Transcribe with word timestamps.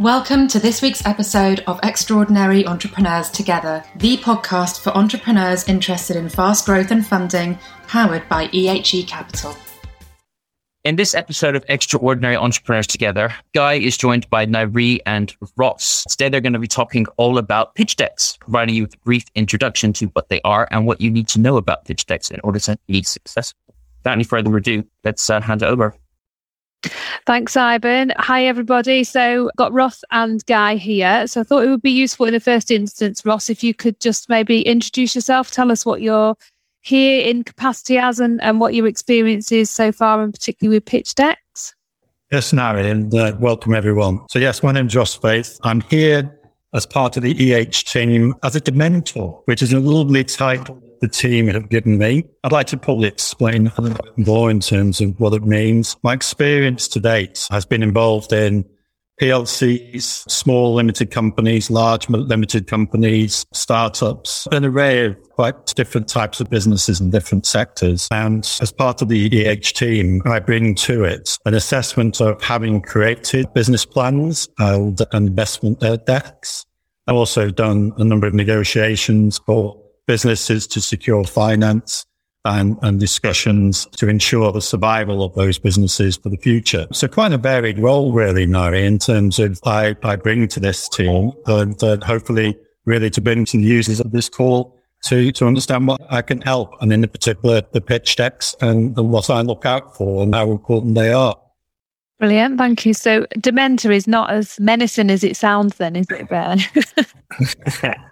Welcome 0.00 0.48
to 0.48 0.58
this 0.58 0.80
week's 0.80 1.04
episode 1.04 1.62
of 1.66 1.78
Extraordinary 1.82 2.66
Entrepreneurs 2.66 3.28
Together, 3.28 3.84
the 3.96 4.16
podcast 4.16 4.80
for 4.80 4.96
entrepreneurs 4.96 5.68
interested 5.68 6.16
in 6.16 6.30
fast 6.30 6.64
growth 6.64 6.90
and 6.90 7.06
funding, 7.06 7.58
powered 7.86 8.26
by 8.26 8.46
EHE 8.46 9.06
Capital. 9.06 9.54
In 10.84 10.96
this 10.96 11.14
episode 11.14 11.54
of 11.54 11.66
Extraordinary 11.68 12.34
Entrepreneurs 12.34 12.86
Together, 12.86 13.34
Guy 13.54 13.74
is 13.74 13.98
joined 13.98 14.26
by 14.30 14.46
Nairi 14.46 15.00
and 15.04 15.36
Ross. 15.58 16.04
Today, 16.08 16.30
they're 16.30 16.40
going 16.40 16.54
to 16.54 16.58
be 16.58 16.66
talking 16.66 17.04
all 17.18 17.36
about 17.36 17.74
pitch 17.74 17.96
decks, 17.96 18.38
providing 18.40 18.76
you 18.76 18.84
with 18.84 18.94
a 18.94 18.98
brief 19.04 19.26
introduction 19.34 19.92
to 19.92 20.06
what 20.14 20.30
they 20.30 20.40
are 20.44 20.66
and 20.70 20.86
what 20.86 21.02
you 21.02 21.10
need 21.10 21.28
to 21.28 21.38
know 21.38 21.58
about 21.58 21.84
pitch 21.84 22.06
decks 22.06 22.30
in 22.30 22.40
order 22.42 22.58
to 22.60 22.78
be 22.86 23.02
successful. 23.02 23.60
Without 23.98 24.12
any 24.12 24.24
further 24.24 24.56
ado, 24.56 24.82
let's 25.04 25.28
uh, 25.28 25.42
hand 25.42 25.60
it 25.60 25.66
over. 25.66 25.94
Thanks, 27.26 27.56
Ivan. 27.56 28.12
Hi, 28.16 28.46
everybody. 28.46 29.04
So, 29.04 29.50
got 29.56 29.72
Ross 29.72 30.02
and 30.10 30.44
Guy 30.46 30.76
here. 30.76 31.26
So, 31.26 31.40
I 31.40 31.44
thought 31.44 31.64
it 31.64 31.70
would 31.70 31.82
be 31.82 31.90
useful 31.90 32.26
in 32.26 32.32
the 32.32 32.40
first 32.40 32.70
instance, 32.70 33.24
Ross, 33.24 33.50
if 33.50 33.62
you 33.62 33.74
could 33.74 34.00
just 34.00 34.28
maybe 34.28 34.62
introduce 34.62 35.14
yourself, 35.14 35.50
tell 35.50 35.70
us 35.70 35.84
what 35.84 36.00
you're 36.00 36.34
here 36.80 37.26
in 37.28 37.44
capacity 37.44 37.98
as 37.98 38.20
and, 38.20 38.42
and 38.42 38.60
what 38.60 38.74
your 38.74 38.86
experience 38.86 39.52
is 39.52 39.68
so 39.68 39.92
far, 39.92 40.22
and 40.22 40.32
particularly 40.32 40.76
with 40.76 40.86
pitch 40.86 41.14
decks. 41.14 41.74
Yes, 42.32 42.52
Nairi, 42.52 42.90
and 42.90 43.14
uh, 43.14 43.36
welcome 43.38 43.74
everyone. 43.74 44.20
So, 44.30 44.38
yes, 44.38 44.62
my 44.62 44.72
name's 44.72 44.96
Ross 44.96 45.14
Faith. 45.14 45.58
I'm 45.62 45.82
here 45.82 46.38
as 46.72 46.86
part 46.86 47.16
of 47.16 47.22
the 47.22 47.52
EH 47.52 47.84
team 47.84 48.34
as 48.42 48.56
a 48.56 48.60
Dementor, 48.60 49.42
which 49.44 49.60
is 49.60 49.72
a 49.72 49.80
lovely 49.80 50.24
title 50.24 50.80
the 51.00 51.08
team 51.08 51.48
have 51.48 51.68
given 51.68 51.98
me. 51.98 52.24
I'd 52.44 52.52
like 52.52 52.66
to 52.68 52.76
probably 52.76 53.08
explain 53.08 53.68
a 53.76 53.80
little 53.80 54.02
bit 54.02 54.26
more 54.26 54.50
in 54.50 54.60
terms 54.60 55.00
of 55.00 55.18
what 55.18 55.32
it 55.34 55.44
means. 55.44 55.96
My 56.02 56.12
experience 56.12 56.88
to 56.88 57.00
date 57.00 57.46
has 57.50 57.64
been 57.64 57.82
involved 57.82 58.32
in 58.32 58.64
PLCs, 59.20 60.30
small 60.30 60.72
limited 60.72 61.10
companies, 61.10 61.70
large 61.70 62.08
limited 62.08 62.66
companies, 62.66 63.44
startups, 63.52 64.48
an 64.50 64.64
array 64.64 65.04
of 65.04 65.30
quite 65.30 65.66
different 65.74 66.08
types 66.08 66.40
of 66.40 66.48
businesses 66.48 67.02
in 67.02 67.10
different 67.10 67.44
sectors. 67.44 68.08
And 68.10 68.48
as 68.62 68.72
part 68.72 69.02
of 69.02 69.08
the 69.08 69.46
EH 69.46 69.74
team, 69.74 70.22
I 70.24 70.38
bring 70.38 70.74
to 70.76 71.04
it 71.04 71.36
an 71.44 71.52
assessment 71.52 72.22
of 72.22 72.42
having 72.42 72.80
created 72.80 73.52
business 73.52 73.84
plans 73.84 74.48
and 74.58 74.98
investment 75.12 75.80
decks. 76.06 76.64
I've 77.06 77.16
also 77.16 77.50
done 77.50 77.92
a 77.98 78.04
number 78.04 78.26
of 78.26 78.32
negotiations 78.32 79.38
for 79.44 79.78
businesses 80.06 80.66
to 80.68 80.80
secure 80.80 81.24
finance 81.24 82.04
and, 82.44 82.78
and 82.82 82.98
discussions 82.98 83.86
to 83.96 84.08
ensure 84.08 84.50
the 84.52 84.62
survival 84.62 85.22
of 85.22 85.34
those 85.34 85.58
businesses 85.58 86.16
for 86.16 86.30
the 86.30 86.38
future. 86.38 86.86
So 86.92 87.08
quite 87.08 87.32
a 87.32 87.38
varied 87.38 87.78
role 87.78 88.12
really, 88.12 88.46
Nairi, 88.46 88.84
in 88.84 88.98
terms 88.98 89.38
of 89.38 89.60
I, 89.64 89.96
I 90.02 90.16
bring 90.16 90.48
to 90.48 90.60
this 90.60 90.88
team 90.88 91.32
and 91.46 91.82
uh, 91.82 91.98
hopefully 92.04 92.56
really 92.86 93.10
to 93.10 93.20
bring 93.20 93.44
to 93.46 93.58
the 93.58 93.62
users 93.62 94.00
of 94.00 94.10
this 94.12 94.28
call 94.28 94.76
to, 95.04 95.32
to 95.32 95.46
understand 95.46 95.86
what 95.86 96.00
I 96.10 96.22
can 96.22 96.40
help 96.40 96.80
and 96.80 96.92
in 96.92 97.06
particular 97.08 97.62
the 97.72 97.80
pitch 97.80 98.16
decks 98.16 98.54
and, 98.60 98.96
and 98.96 99.10
what 99.10 99.30
I 99.30 99.42
look 99.42 99.66
out 99.66 99.96
for 99.96 100.22
and 100.22 100.34
how 100.34 100.50
important 100.50 100.94
they 100.94 101.12
are. 101.12 101.36
Brilliant, 102.18 102.58
thank 102.58 102.84
you. 102.84 102.92
So 102.92 103.24
Dementor 103.38 103.94
is 103.94 104.06
not 104.06 104.30
as 104.30 104.60
menacing 104.60 105.08
as 105.08 105.24
it 105.24 105.36
sounds 105.36 105.76
then, 105.76 105.96
is 105.96 106.06
it, 106.10 106.28
Ben? 106.28 106.60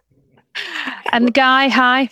and 1.13 1.27
the 1.27 1.31
Guy, 1.31 1.69
hi. 1.69 2.11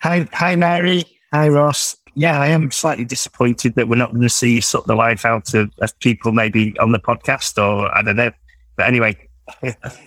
hi, 0.00 0.28
hi, 0.32 0.56
Mary. 0.56 1.04
Hi, 1.32 1.48
Ross. 1.48 1.96
Yeah, 2.14 2.38
I 2.38 2.48
am 2.48 2.70
slightly 2.70 3.04
disappointed 3.04 3.74
that 3.76 3.88
we're 3.88 3.96
not 3.96 4.10
going 4.10 4.22
to 4.22 4.28
see 4.28 4.60
suck 4.60 4.84
the 4.84 4.94
life 4.94 5.24
out 5.24 5.54
of, 5.54 5.70
of 5.80 5.98
people 6.00 6.32
maybe 6.32 6.78
on 6.78 6.92
the 6.92 6.98
podcast 6.98 7.56
or 7.56 7.94
I 7.96 8.02
don't 8.02 8.16
know. 8.16 8.30
But 8.76 8.86
anyway, 8.86 9.16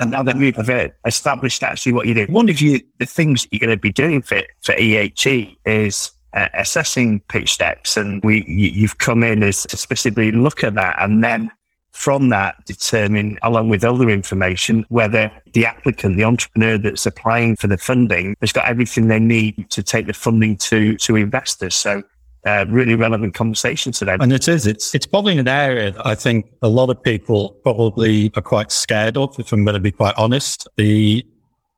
now 0.05 0.23
that 0.23 0.35
we've 0.37 0.57
established 1.05 1.63
actually 1.63 1.93
what 1.93 2.07
you 2.07 2.13
do, 2.13 2.25
one 2.27 2.49
of 2.49 2.61
you 2.61 2.79
the 2.99 3.05
things 3.05 3.43
that 3.43 3.53
you're 3.53 3.59
going 3.59 3.75
to 3.75 3.81
be 3.81 3.91
doing 3.91 4.21
for 4.21 4.41
for 4.61 4.73
EHE 4.73 5.57
is 5.65 6.11
uh, 6.33 6.49
assessing 6.53 7.21
pitch 7.21 7.57
decks, 7.57 7.97
and 7.97 8.23
we 8.23 8.43
you, 8.47 8.69
you've 8.69 8.97
come 8.97 9.23
in 9.23 9.43
as 9.43 9.63
to 9.63 9.77
specifically 9.77 10.31
look 10.31 10.63
at 10.63 10.75
that, 10.75 10.95
and 10.99 11.23
then 11.23 11.51
from 11.95 12.27
that 12.27 12.63
determine, 12.65 13.39
along 13.41 13.69
with 13.69 13.81
other 13.85 14.09
information, 14.09 14.85
whether 14.89 15.31
the 15.53 15.65
applicant, 15.65 16.17
the 16.17 16.25
entrepreneur 16.25 16.77
that's 16.77 17.05
applying 17.05 17.55
for 17.55 17.67
the 17.67 17.77
funding, 17.77 18.35
has 18.41 18.51
got 18.51 18.67
everything 18.67 19.07
they 19.07 19.19
need 19.19 19.69
to 19.69 19.81
take 19.81 20.05
the 20.05 20.13
funding 20.13 20.57
to 20.57 20.97
to 20.97 21.15
investors. 21.15 21.73
So 21.73 22.03
uh, 22.45 22.65
really 22.67 22.95
relevant 22.95 23.33
conversation 23.33 23.93
today. 23.93 24.17
And 24.19 24.33
it 24.33 24.49
is. 24.49 24.67
It's 24.67 24.93
it's 24.93 25.05
probably 25.05 25.37
an 25.37 25.47
area 25.47 25.91
that 25.91 26.05
I 26.05 26.15
think 26.15 26.51
a 26.61 26.67
lot 26.67 26.89
of 26.89 27.01
people 27.01 27.51
probably 27.63 28.29
are 28.35 28.41
quite 28.41 28.73
scared 28.73 29.15
of. 29.15 29.39
If 29.39 29.53
I'm 29.53 29.63
going 29.63 29.75
to 29.75 29.79
be 29.79 29.91
quite 29.91 30.15
honest, 30.17 30.67
the 30.75 31.25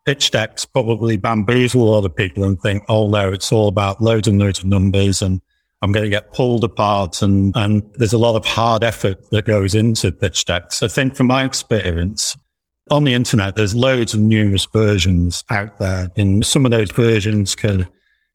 pitch 0.08 0.32
decks 0.32 0.66
probably 0.66 1.18
bamboozle 1.18 1.84
a 1.84 1.92
lot 1.92 2.06
of 2.06 2.16
people 2.16 2.44
and 2.44 2.60
think, 2.60 2.84
oh 2.90 3.08
no, 3.08 3.32
it's 3.32 3.52
all 3.52 3.68
about 3.68 4.02
loads 4.02 4.28
and 4.28 4.40
loads 4.40 4.58
of 4.58 4.66
numbers 4.66 5.22
and 5.22 5.42
I'm 5.82 5.92
going 5.92 6.06
to 6.06 6.10
get 6.10 6.34
pulled 6.34 6.64
apart 6.64 7.22
and, 7.22 7.56
and 7.56 7.84
there's 7.96 8.14
a 8.14 8.18
lot 8.18 8.36
of 8.36 8.46
hard 8.46 8.84
effort 8.84 9.30
that 9.30 9.46
goes 9.46 9.76
into 9.76 10.12
pitch 10.12 10.46
decks. 10.46 10.82
I 10.82 10.88
think 10.88 11.16
from 11.16 11.28
my 11.28 11.46
experience 11.46 12.36
on 12.90 13.04
the 13.04 13.14
internet, 13.14 13.56
there's 13.56 13.76
loads 13.76 14.14
of 14.14 14.20
numerous 14.20 14.66
versions 14.66 15.44
out 15.50 15.78
there 15.78 16.10
and 16.16 16.46
some 16.46 16.66
of 16.66 16.72
those 16.72 16.92
versions 16.92 17.54
can, 17.54 17.88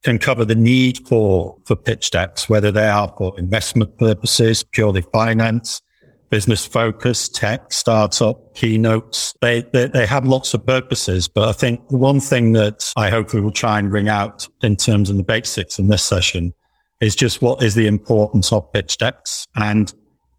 can 0.05 0.19
cover 0.19 0.45
the 0.45 0.55
need 0.55 1.07
for, 1.09 1.57
for 1.65 1.75
pitch 1.75 2.11
decks, 2.11 2.49
whether 2.49 2.71
they 2.71 2.87
are 2.87 3.13
for 3.19 3.37
investment 3.39 3.99
purposes, 3.99 4.63
purely 4.63 5.03
finance, 5.03 5.83
business 6.31 6.65
focus, 6.65 7.29
tech, 7.29 7.73
startup, 7.73 8.55
keynotes. 8.55 9.35
They, 9.41 9.63
they, 9.73 9.89
they 9.89 10.07
have 10.07 10.27
lots 10.27 10.55
of 10.55 10.65
purposes, 10.65 11.27
but 11.27 11.49
I 11.49 11.53
think 11.53 11.89
the 11.89 11.99
one 11.99 12.21
thing 12.21 12.53
that 12.53 12.93
I 12.97 13.11
hope 13.11 13.35
we 13.35 13.41
will 13.41 13.51
try 13.51 13.81
and 13.81 13.91
bring 13.91 14.09
out 14.09 14.49
in 14.63 14.77
terms 14.77 15.11
of 15.11 15.17
the 15.17 15.25
basics 15.25 15.79
in 15.81 15.89
this 15.89 16.05
session 16.05 16.55
is 17.03 17.17
just 17.17 17.43
what 17.43 17.63
is 17.63 17.75
the 17.75 17.87
importance 17.87 18.53
of 18.53 18.73
pitch 18.73 18.97
decks. 18.97 19.47
And 19.57 19.93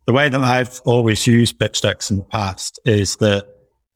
the 0.07 0.13
way 0.13 0.29
that 0.29 0.41
I've 0.41 0.81
always 0.85 1.27
used 1.27 1.59
pitch 1.59 1.81
decks 1.81 2.09
in 2.09 2.17
the 2.17 2.23
past 2.23 2.79
is 2.85 3.17
that 3.17 3.45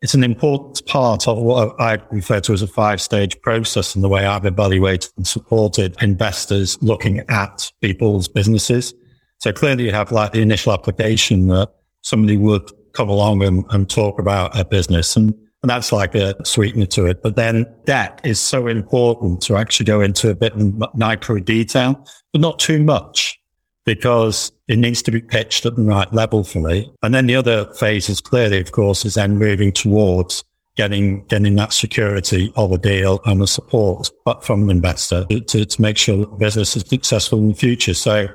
it's 0.02 0.14
an 0.14 0.24
important 0.24 0.86
part 0.86 1.28
of 1.28 1.40
what 1.40 1.80
I 1.82 1.98
refer 2.12 2.40
to 2.42 2.54
as 2.54 2.62
a 2.62 2.68
five 2.68 3.02
stage 3.02 3.40
process 3.42 3.96
and 3.96 4.04
the 4.04 4.10
way 4.10 4.26
I've 4.26 4.46
evaluated 4.46 5.12
and 5.18 5.26
supported 5.26 5.96
investors 6.02 6.78
looking 6.84 7.22
at 7.30 7.72
people's 7.82 8.28
businesses. 8.28 8.94
So 9.40 9.54
clearly 9.54 9.86
you 9.86 9.92
have 9.94 10.12
like 10.12 10.34
the 10.34 10.42
initial 10.42 10.74
application 10.74 11.48
that 11.48 11.70
somebody 12.02 12.38
would 12.38 12.70
come 12.94 13.10
along 13.10 13.44
and, 13.44 13.64
and 13.70 13.90
talk 13.90 14.20
about 14.20 14.60
a 14.60 14.66
business 14.66 15.16
and 15.16 15.34
and 15.64 15.70
that's 15.70 15.92
like 15.92 16.16
a 16.16 16.36
sweetener 16.46 16.86
to 16.88 17.06
it. 17.06 17.24
But 17.24 17.36
then 17.36 17.66
that 17.86 18.22
is 18.24 18.40
so 18.40 18.68
important 18.68 19.42
to 19.44 19.58
actually 19.58 19.86
go 19.86 20.02
into 20.02 20.30
a 20.30 20.36
bit 20.36 20.54
micro 20.96 21.40
detail, 21.40 22.06
but 22.32 22.42
not 22.42 22.60
too 22.60 22.84
much 22.84 23.40
because 23.86 24.52
it 24.68 24.78
needs 24.78 25.02
to 25.02 25.12
be 25.12 25.22
pitched 25.22 25.66
at 25.66 25.76
the 25.76 25.82
right 25.82 26.12
level 26.14 26.44
for 26.44 26.60
me. 26.60 26.92
And 27.02 27.14
then 27.14 27.26
the 27.26 27.36
other 27.36 27.74
phase 27.74 28.10
is 28.10 28.22
clearly, 28.22 28.60
of 28.60 28.72
course, 28.72 29.06
is 29.06 29.16
then 29.16 29.38
moving 29.38 29.72
towards 29.72 30.44
getting, 30.76 31.26
getting 31.26 31.56
that 31.56 31.74
security 31.74 32.52
of 32.56 32.72
a 32.72 32.78
deal 32.78 33.22
and 33.26 33.42
the 33.42 33.48
support 33.48 34.12
from 34.42 34.64
an 34.64 34.70
investor 34.70 35.26
to, 35.26 35.66
to 35.66 35.82
make 35.82 35.98
sure 35.98 36.18
that 36.18 36.30
the 36.30 36.38
business 36.38 36.76
is 36.76 36.84
successful 36.88 37.40
in 37.40 37.48
the 37.48 37.54
future. 37.56 37.94
So 37.94 38.28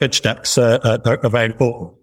pitch 0.00 0.22
decks 0.22 0.58
are, 0.58 0.80
are, 0.84 1.00
are 1.06 1.30
very 1.30 1.46
important. 1.46 1.97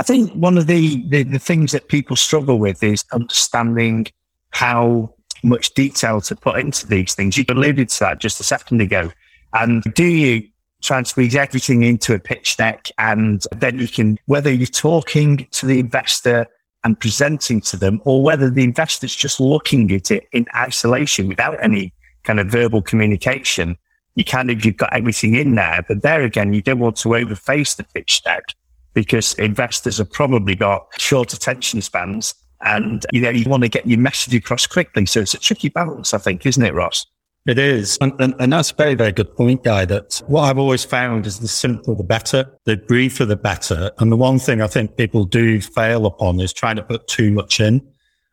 I 0.00 0.02
think 0.02 0.32
one 0.32 0.56
of 0.56 0.66
the, 0.66 1.06
the, 1.08 1.24
the 1.24 1.38
things 1.38 1.72
that 1.72 1.88
people 1.88 2.16
struggle 2.16 2.58
with 2.58 2.82
is 2.82 3.04
understanding 3.12 4.06
how 4.48 5.14
much 5.42 5.74
detail 5.74 6.22
to 6.22 6.34
put 6.34 6.58
into 6.58 6.86
these 6.86 7.14
things. 7.14 7.36
You 7.36 7.44
alluded 7.50 7.90
to 7.90 8.00
that 8.00 8.18
just 8.18 8.40
a 8.40 8.42
second 8.42 8.80
ago. 8.80 9.10
And 9.52 9.82
do 9.92 10.04
you 10.06 10.48
try 10.80 10.96
and 10.96 11.06
squeeze 11.06 11.36
everything 11.36 11.82
into 11.82 12.14
a 12.14 12.18
pitch 12.18 12.56
deck 12.56 12.88
and 12.96 13.44
then 13.54 13.78
you 13.78 13.88
can, 13.88 14.18
whether 14.24 14.50
you're 14.50 14.66
talking 14.68 15.46
to 15.50 15.66
the 15.66 15.78
investor 15.78 16.46
and 16.82 16.98
presenting 16.98 17.60
to 17.60 17.76
them 17.76 18.00
or 18.06 18.22
whether 18.22 18.48
the 18.48 18.64
investor's 18.64 19.14
just 19.14 19.38
looking 19.38 19.92
at 19.92 20.10
it 20.10 20.26
in 20.32 20.46
isolation 20.56 21.28
without 21.28 21.62
any 21.62 21.92
kind 22.22 22.40
of 22.40 22.46
verbal 22.46 22.80
communication, 22.80 23.76
you 24.14 24.24
kind 24.24 24.50
of, 24.50 24.64
you've 24.64 24.78
got 24.78 24.94
everything 24.94 25.34
in 25.34 25.56
there. 25.56 25.84
But 25.86 26.00
there 26.00 26.22
again, 26.22 26.54
you 26.54 26.62
don't 26.62 26.78
want 26.78 26.96
to 26.98 27.10
overface 27.10 27.76
the 27.76 27.84
pitch 27.84 28.22
deck 28.22 28.54
because 28.94 29.34
investors 29.34 29.98
have 29.98 30.10
probably 30.10 30.54
got 30.54 30.86
short 30.98 31.32
attention 31.32 31.80
spans 31.80 32.34
and 32.62 33.06
you 33.12 33.20
know 33.20 33.30
you 33.30 33.48
want 33.48 33.62
to 33.62 33.68
get 33.68 33.86
your 33.86 33.98
message 33.98 34.34
across 34.34 34.66
quickly. 34.66 35.06
So 35.06 35.20
it's 35.20 35.34
a 35.34 35.38
tricky 35.38 35.68
balance, 35.68 36.12
I 36.12 36.18
think, 36.18 36.44
isn't 36.46 36.62
it, 36.62 36.74
Ross? 36.74 37.06
It 37.46 37.58
is. 37.58 37.96
And, 38.02 38.12
and, 38.20 38.34
and, 38.38 38.52
that's 38.52 38.70
a 38.70 38.74
very, 38.74 38.94
very 38.94 39.12
good 39.12 39.34
point, 39.34 39.64
Guy, 39.64 39.86
that 39.86 40.20
what 40.26 40.42
I've 40.42 40.58
always 40.58 40.84
found 40.84 41.26
is 41.26 41.40
the 41.40 41.48
simpler, 41.48 41.94
the 41.94 42.04
better, 42.04 42.44
the 42.66 42.76
briefer, 42.76 43.24
the 43.24 43.36
better. 43.36 43.90
And 43.98 44.12
the 44.12 44.16
one 44.16 44.38
thing 44.38 44.60
I 44.60 44.66
think 44.66 44.98
people 44.98 45.24
do 45.24 45.58
fail 45.60 46.04
upon 46.04 46.38
is 46.40 46.52
trying 46.52 46.76
to 46.76 46.82
put 46.82 47.08
too 47.08 47.32
much 47.32 47.58
in 47.58 47.80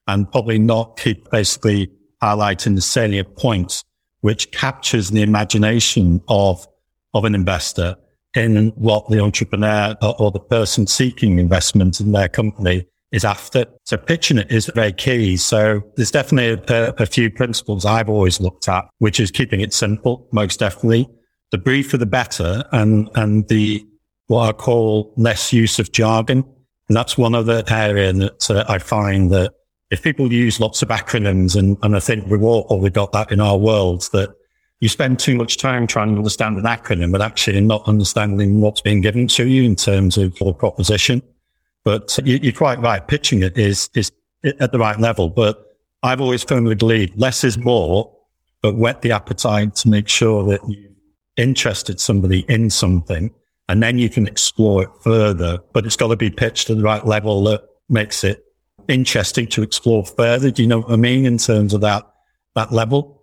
and 0.07 0.29
probably 0.29 0.59
not 0.59 0.99
keep 0.99 1.29
basically 1.31 1.89
highlighting 2.21 2.75
the 2.75 2.81
salient 2.81 3.33
points, 3.37 3.81
which 4.21 4.51
captures 4.51 5.09
the 5.09 5.21
imagination 5.21 6.21
of, 6.27 6.67
of 7.13 7.23
an 7.23 7.33
investor 7.33 7.95
in 8.37 8.69
what 8.75 9.09
the 9.09 9.19
entrepreneur 9.19 9.95
or, 10.01 10.21
or 10.21 10.31
the 10.31 10.39
person 10.39 10.87
seeking 10.87 11.39
investment 11.39 11.99
in 11.99 12.11
their 12.11 12.29
company 12.29 12.85
is 13.11 13.25
after. 13.25 13.65
So 13.85 13.97
pitching 13.97 14.37
it 14.37 14.51
is 14.51 14.67
very 14.67 14.93
key. 14.93 15.37
So 15.37 15.81
there's 15.95 16.11
definitely 16.11 16.63
a, 16.73 16.93
a, 16.97 17.05
few 17.05 17.31
principles 17.31 17.85
I've 17.85 18.09
always 18.09 18.39
looked 18.39 18.67
at, 18.67 18.85
which 18.99 19.19
is 19.19 19.31
keeping 19.31 19.61
it 19.61 19.73
simple, 19.73 20.27
most 20.31 20.59
definitely. 20.59 21.07
The 21.51 21.57
briefer, 21.57 21.97
the 21.97 22.05
better. 22.05 22.65
And, 22.71 23.09
and 23.15 23.47
the, 23.47 23.85
what 24.27 24.49
I 24.49 24.51
call 24.51 25.13
less 25.15 25.53
use 25.53 25.79
of 25.79 25.91
jargon. 25.91 26.43
And 26.89 26.95
that's 26.95 27.17
one 27.17 27.35
other 27.35 27.63
area 27.69 28.11
that 28.13 28.51
uh, 28.51 28.65
I 28.67 28.79
find 28.79 29.31
that 29.31 29.53
if 29.89 30.03
people 30.03 30.31
use 30.31 30.59
lots 30.59 30.81
of 30.81 30.89
acronyms 30.89 31.55
and, 31.55 31.77
and 31.81 31.95
I 31.95 31.99
think 31.99 32.27
we've 32.27 32.43
all 32.43 32.65
probably 32.65 32.89
got 32.89 33.13
that 33.13 33.31
in 33.31 33.39
our 33.39 33.57
world 33.57 34.09
that 34.11 34.29
you 34.79 34.89
spend 34.89 35.19
too 35.19 35.35
much 35.35 35.57
time 35.57 35.87
trying 35.87 36.11
to 36.11 36.17
understand 36.17 36.57
an 36.57 36.65
acronym, 36.65 37.11
but 37.11 37.21
actually 37.21 37.61
not 37.61 37.87
understanding 37.87 38.61
what's 38.61 38.81
being 38.81 39.01
given 39.01 39.27
to 39.29 39.47
you 39.47 39.63
in 39.63 39.75
terms 39.75 40.17
of 40.17 40.35
the 40.35 40.53
proposition. 40.53 41.21
But 41.83 42.19
you, 42.23 42.49
are 42.49 42.53
quite 42.53 42.79
right. 42.79 43.05
Pitching 43.05 43.43
it 43.43 43.57
is, 43.57 43.89
is 43.95 44.11
at 44.59 44.71
the 44.71 44.79
right 44.79 44.99
level. 44.99 45.29
But 45.29 45.63
I've 46.03 46.21
always 46.21 46.43
firmly 46.43 46.75
believed 46.75 47.17
less 47.17 47.43
is 47.43 47.57
more, 47.57 48.13
but 48.61 48.75
whet 48.75 49.01
the 49.01 49.11
appetite 49.11 49.75
to 49.77 49.89
make 49.89 50.07
sure 50.07 50.43
that 50.45 50.61
you've 50.67 50.91
interested 51.37 51.99
somebody 51.99 52.41
in 52.49 52.69
something 52.69 53.31
and 53.69 53.81
then 53.83 53.97
you 53.97 54.09
can 54.09 54.27
explore 54.27 54.83
it 54.83 54.89
further. 55.01 55.59
But 55.73 55.85
it's 55.85 55.95
got 55.95 56.07
to 56.07 56.15
be 56.15 56.29
pitched 56.29 56.69
at 56.69 56.77
the 56.77 56.83
right 56.83 57.05
level 57.05 57.43
that 57.45 57.63
makes 57.89 58.23
it 58.23 58.43
interesting 58.87 59.47
to 59.47 59.63
explore 59.63 60.05
further. 60.05 60.51
Do 60.51 60.61
you 60.61 60.67
know 60.67 60.81
what 60.81 60.91
I 60.91 60.95
mean 60.95 61.25
in 61.25 61.37
terms 61.37 61.73
of 61.73 61.81
that, 61.81 62.03
that 62.55 62.71
level? 62.71 63.16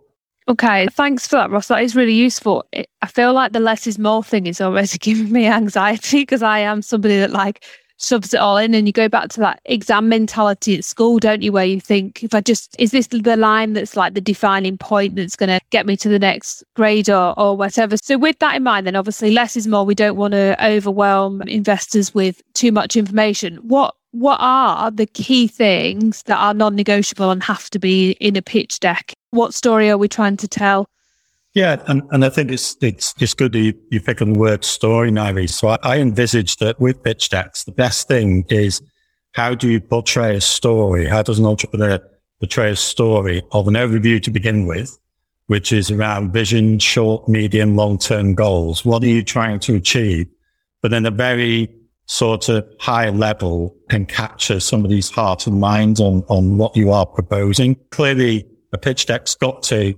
Okay, 0.47 0.87
thanks 0.89 1.27
for 1.27 1.37
that, 1.37 1.51
Ross. 1.51 1.69
That 1.69 1.83
is 1.83 1.97
really 1.97 2.13
useful. 2.13 2.65
I 2.75 3.07
feel 3.07 3.33
like 3.33 3.53
the 3.53 3.61
less 3.61 3.87
is 3.87 3.99
more 3.99 4.23
thing 4.23 4.47
is 4.47 4.61
already 4.61 4.99
giving 5.01 5.33
me 5.33 5.47
anxiety 5.47 6.23
because 6.23 6.43
I 6.43 6.59
am 6.59 6.83
somebody 6.83 7.19
that 7.19 7.31
like 7.31 7.65
shoves 7.99 8.35
it 8.35 8.39
all 8.39 8.59
in 8.59 8.75
and 8.75 8.87
you 8.87 8.93
go 8.93 9.09
back 9.09 9.29
to 9.31 9.41
that 9.41 9.61
exam 9.65 10.09
mentality 10.09 10.77
at 10.77 10.85
school, 10.85 11.19
don't 11.19 11.41
you? 11.41 11.51
Where 11.51 11.65
you 11.65 11.81
think, 11.81 12.23
if 12.23 12.35
I 12.35 12.43
just, 12.43 12.77
is 12.79 12.91
this 12.91 13.07
the 13.07 13.37
line 13.37 13.73
that's 13.73 13.97
like 13.97 14.13
the 14.13 14.21
defining 14.21 14.77
point 14.77 15.17
that's 15.17 15.37
going 15.37 15.49
to 15.49 15.61
get 15.71 15.87
me 15.87 15.97
to 15.99 16.09
the 16.11 16.19
next 16.19 16.63
grade 16.75 17.09
or, 17.09 17.39
or 17.39 17.57
whatever? 17.57 17.97
So, 17.97 18.19
with 18.19 18.39
that 18.41 18.57
in 18.57 18.65
mind, 18.65 18.87
then 18.87 18.97
obviously 18.97 19.31
less 19.31 19.57
is 19.57 19.67
more. 19.67 19.87
We 19.87 19.95
don't 19.95 20.17
want 20.17 20.33
to 20.33 20.63
overwhelm 20.63 21.41
investors 21.43 22.15
with 22.15 22.43
too 22.53 22.73
much 22.73 22.97
information. 22.97 23.57
What 23.57 23.95
what 24.15 24.39
are 24.41 24.93
the 24.93 25.07
key 25.07 25.49
things 25.49 26.23
that 26.25 26.39
are 26.39 26.55
non-negotiable 26.55 27.33
and 27.33 27.43
have 27.43 27.69
to 27.71 27.81
be 27.81 28.13
in 28.21 28.37
a 28.37 28.43
pitch 28.43 28.79
deck? 28.79 29.13
What 29.31 29.53
story 29.53 29.91
are 29.91 29.99
we 29.99 30.07
trying 30.07 30.37
to 30.37 30.47
tell? 30.47 30.89
Yeah, 31.53 31.83
and, 31.89 32.03
and 32.11 32.25
I 32.25 32.29
think 32.31 32.53
it's 32.53 32.77
it's 32.81 33.13
just 33.15 33.37
good 33.37 33.53
that 33.53 33.59
you, 33.59 33.75
you 33.91 34.01
pick 34.01 34.23
on 34.23 34.33
the 34.33 34.39
word 34.39 34.65
story, 34.65 35.11
Nairi. 35.11 35.51
So 35.51 35.69
I, 35.69 35.79
I 35.83 35.99
envisage 35.99 36.57
that 36.59 36.81
with 36.81 37.03
pitch 37.03 37.29
decks, 37.29 37.65
the 37.65 37.73
best 37.73 38.07
thing 38.07 38.45
is 38.51 38.81
how 39.33 39.55
do 39.55 39.69
you 39.69 39.81
portray 39.81 40.37
a 40.37 40.41
story? 40.41 41.07
How 41.07 41.23
does 41.23 41.41
an 41.41 41.47
entrepreneur 41.47 41.99
portray 42.39 42.71
a 42.71 42.77
story 42.77 43.43
of 43.51 43.67
an 43.67 43.75
overview 43.75 44.23
to 44.23 44.31
begin 44.31 44.67
with, 44.67 44.97
which 45.49 45.73
is 45.73 45.91
around 45.91 46.33
vision, 46.33 46.79
short, 46.79 47.29
medium, 47.29 47.75
long-term 47.75 48.35
goals? 48.35 48.85
What 48.85 49.03
are 49.03 49.09
you 49.09 49.25
trying 49.25 49.59
to 49.61 49.75
achieve? 49.75 50.29
But 50.83 50.93
then 50.93 51.05
a 51.05 51.11
very 51.11 51.69
sort 52.07 52.49
of 52.49 52.67
high 52.81 53.09
level 53.11 53.75
can 53.89 54.07
capture 54.07 54.61
somebody's 54.61 55.11
heart 55.11 55.47
and 55.47 55.61
mind 55.61 56.01
on, 56.01 56.23
on 56.29 56.59
what 56.59 56.77
you 56.77 56.91
are 56.91 57.07
proposing. 57.07 57.77
Clearly, 57.91 58.47
a 58.73 58.79
pitch 58.79 59.07
deck's 59.07 59.35
got 59.35 59.63
to 59.65 59.95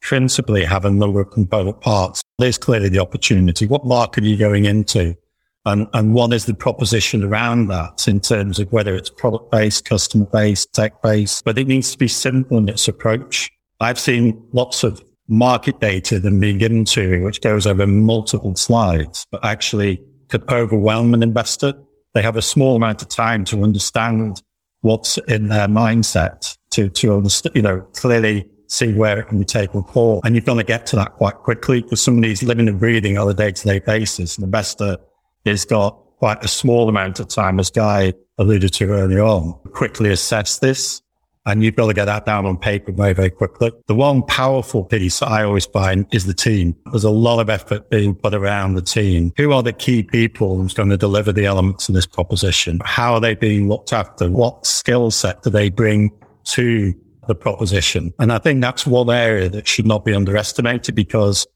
principally 0.00 0.64
have 0.64 0.84
a 0.84 0.90
number 0.90 1.20
of 1.20 1.30
component 1.30 1.80
parts. 1.80 2.22
There's 2.38 2.58
clearly 2.58 2.88
the 2.88 3.00
opportunity. 3.00 3.66
What 3.66 3.84
market 3.84 4.24
are 4.24 4.28
you 4.28 4.36
going 4.36 4.64
into? 4.64 5.16
And, 5.64 5.86
and 5.92 6.14
what 6.14 6.32
is 6.32 6.46
the 6.46 6.54
proposition 6.54 7.24
around 7.24 7.66
that 7.68 8.06
in 8.08 8.20
terms 8.20 8.58
of 8.58 8.72
whether 8.72 8.94
it's 8.94 9.10
product 9.10 9.50
based, 9.50 9.84
customer 9.84 10.24
based, 10.26 10.72
tech 10.72 11.02
based, 11.02 11.44
but 11.44 11.58
it 11.58 11.66
needs 11.66 11.90
to 11.92 11.98
be 11.98 12.08
simple 12.08 12.58
in 12.58 12.68
its 12.68 12.88
approach. 12.88 13.50
I've 13.80 13.98
seen 13.98 14.42
lots 14.52 14.84
of 14.84 15.04
market 15.28 15.78
data 15.80 16.18
that 16.20 16.40
being 16.40 16.58
given 16.58 16.84
to, 16.86 17.22
which 17.24 17.40
goes 17.42 17.66
over 17.66 17.86
multiple 17.86 18.54
slides, 18.56 19.26
but 19.30 19.44
actually 19.44 20.00
could 20.28 20.50
overwhelm 20.50 21.14
an 21.14 21.22
investor. 21.22 21.74
They 22.14 22.22
have 22.22 22.36
a 22.36 22.42
small 22.42 22.76
amount 22.76 23.02
of 23.02 23.08
time 23.08 23.44
to 23.46 23.62
understand 23.62 24.42
what's 24.80 25.18
in 25.18 25.48
their 25.48 25.68
mindset 25.68 26.56
to, 26.70 26.88
to 26.88 27.16
understand, 27.16 27.56
you 27.56 27.62
know, 27.62 27.80
clearly 27.94 28.48
see 28.68 28.92
where 28.92 29.18
it 29.18 29.28
can 29.28 29.38
be 29.38 29.44
taken 29.44 29.82
for. 29.84 30.20
And 30.24 30.34
you're 30.34 30.44
going 30.44 30.58
to 30.58 30.64
get 30.64 30.86
to 30.86 30.96
that 30.96 31.12
quite 31.14 31.34
quickly 31.36 31.82
because 31.82 32.02
somebody's 32.02 32.42
living 32.42 32.68
and 32.68 32.78
breathing 32.78 33.18
on 33.18 33.28
a 33.28 33.34
day 33.34 33.52
to 33.52 33.64
day 33.66 33.78
basis. 33.78 34.36
And 34.36 34.44
An 34.44 34.48
investor 34.48 34.98
has 35.46 35.64
got 35.64 35.98
quite 36.18 36.44
a 36.44 36.48
small 36.48 36.88
amount 36.88 37.20
of 37.20 37.28
time, 37.28 37.58
as 37.58 37.70
Guy 37.70 38.12
alluded 38.38 38.72
to 38.74 38.90
earlier 38.90 39.22
on, 39.22 39.54
quickly 39.72 40.10
assess 40.10 40.58
this 40.58 41.02
and 41.48 41.64
you've 41.64 41.76
got 41.76 41.86
to 41.86 41.94
get 41.94 42.04
that 42.04 42.26
down 42.26 42.44
on 42.44 42.58
paper 42.58 42.92
very, 42.92 43.14
very 43.14 43.30
quickly. 43.30 43.72
The 43.86 43.94
one 43.94 44.22
powerful 44.22 44.84
piece 44.84 45.22
I 45.22 45.44
always 45.44 45.64
find 45.64 46.06
is 46.12 46.26
the 46.26 46.34
team. 46.34 46.76
There's 46.92 47.04
a 47.04 47.10
lot 47.10 47.40
of 47.40 47.48
effort 47.48 47.88
being 47.88 48.14
put 48.14 48.34
around 48.34 48.74
the 48.74 48.82
team. 48.82 49.32
Who 49.38 49.52
are 49.52 49.62
the 49.62 49.72
key 49.72 50.02
people 50.02 50.58
who's 50.58 50.74
going 50.74 50.90
to 50.90 50.98
deliver 50.98 51.32
the 51.32 51.46
elements 51.46 51.88
of 51.88 51.94
this 51.94 52.04
proposition? 52.04 52.80
How 52.84 53.14
are 53.14 53.20
they 53.20 53.34
being 53.34 53.66
looked 53.66 53.94
after? 53.94 54.30
What 54.30 54.66
skill 54.66 55.10
set 55.10 55.42
do 55.42 55.48
they 55.48 55.70
bring 55.70 56.12
to 56.48 56.94
the 57.26 57.34
proposition? 57.34 58.12
And 58.18 58.30
I 58.30 58.38
think 58.38 58.60
that's 58.60 58.86
one 58.86 59.08
area 59.08 59.48
that 59.48 59.66
should 59.66 59.86
not 59.86 60.04
be 60.04 60.12
underestimated 60.12 60.94
because 60.94 61.46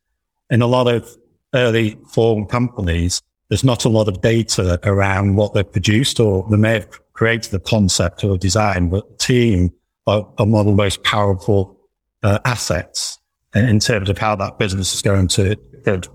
in 0.49 0.63
a 0.63 0.67
lot 0.67 0.89
of 0.89 1.07
early 1.55 1.99
form 2.09 2.47
companies, 2.47 3.21
there's 3.51 3.63
not 3.63 3.85
a 3.85 3.91
lot 3.91 4.09
of 4.09 4.23
data 4.23 4.81
around 4.85 5.37
what 5.37 5.53
they've 5.53 5.71
produced 5.71 6.19
or 6.19 6.47
they 6.49 6.57
may 6.57 6.73
have 6.73 6.89
created 7.13 7.53
the 7.53 7.61
concept 7.61 8.25
or 8.25 8.39
design, 8.39 8.89
but 8.89 9.07
the 9.07 9.17
team 9.17 9.71
are, 10.07 10.29
are 10.39 10.47
one 10.47 10.61
of 10.61 10.67
the 10.67 10.73
most 10.73 11.03
powerful 11.05 11.79
uh, 12.23 12.39
assets 12.45 13.19
in 13.55 13.81
terms 13.81 14.09
of 14.09 14.19
how 14.19 14.35
that 14.37 14.59
business 14.59 14.95
is 14.95 15.03
going 15.03 15.29
to 15.29 15.57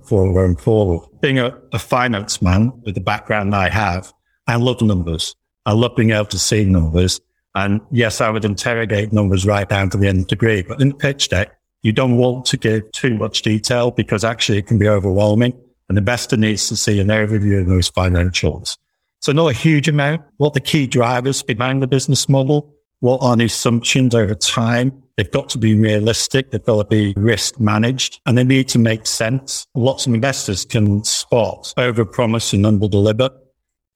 forward 0.06 0.34
going 0.34 0.56
forward. 0.56 1.08
Being 1.22 1.40
a, 1.40 1.58
a 1.74 1.80
finance 1.80 2.42
man 2.42 2.72
with 2.84 2.96
the 2.96 3.02
background 3.02 3.56
I 3.56 3.70
have, 3.70 4.14
I 4.48 4.56
love 4.56 4.82
numbers. 4.82 5.36
I 5.66 5.74
love 5.74 5.96
being 5.96 6.12
able 6.12 6.26
to 6.26 6.40
see 6.40 6.64
numbers. 6.64 7.20
And 7.56 7.82
yes, 7.92 8.22
I 8.22 8.30
would 8.30 8.46
interrogate 8.46 9.12
numbers 9.12 9.46
right 9.46 9.68
down 9.68 9.90
to 9.90 9.98
the 9.98 10.08
nth 10.08 10.28
degree. 10.28 10.62
But 10.62 10.80
in 10.80 10.90
the 10.90 10.96
pitch 10.96 11.30
deck, 11.30 11.52
you 11.82 11.92
don't 11.92 12.18
want 12.18 12.46
to 12.48 12.58
give 12.58 12.92
too 12.92 13.16
much 13.16 13.42
detail 13.42 13.92
because 13.92 14.24
actually 14.24 14.60
it 14.60 14.68
can 14.68 14.78
be 14.78 14.88
overwhelming. 14.88 15.54
And 15.90 15.98
the 15.98 16.02
investor 16.02 16.38
needs 16.38 16.68
to 16.70 16.76
see 16.76 17.00
an 17.00 17.08
overview 17.08 17.62
of 17.62 17.68
those 17.68 17.90
financials. 17.90 18.78
So 19.20 19.32
not 19.32 19.48
a 19.48 19.54
huge 19.54 19.88
amount. 19.88 20.22
What 20.38 20.54
the 20.54 20.60
key 20.60 20.86
drivers 20.88 21.42
behind 21.44 21.82
the 21.82 21.88
business 21.88 22.30
model? 22.30 22.74
What 23.00 23.20
are 23.22 23.36
the 23.36 23.46
assumptions 23.46 24.16
over 24.16 24.34
time? 24.34 25.04
They've 25.18 25.32
got 25.32 25.50
to 25.50 25.58
be 25.58 25.76
realistic. 25.76 26.52
They've 26.52 26.64
got 26.64 26.78
to 26.78 26.84
be 26.86 27.14
risk 27.18 27.60
managed 27.60 28.20
and 28.26 28.38
they 28.38 28.44
need 28.44 28.68
to 28.70 28.80
make 28.80 29.06
sense. 29.06 29.68
Lots 29.76 30.08
of 30.08 30.14
investors 30.14 30.66
can 30.66 31.04
spot 31.04 31.74
over 31.78 32.06
promise 32.06 32.54
and 32.54 32.66
under 32.66 32.88
deliver. 32.88 33.30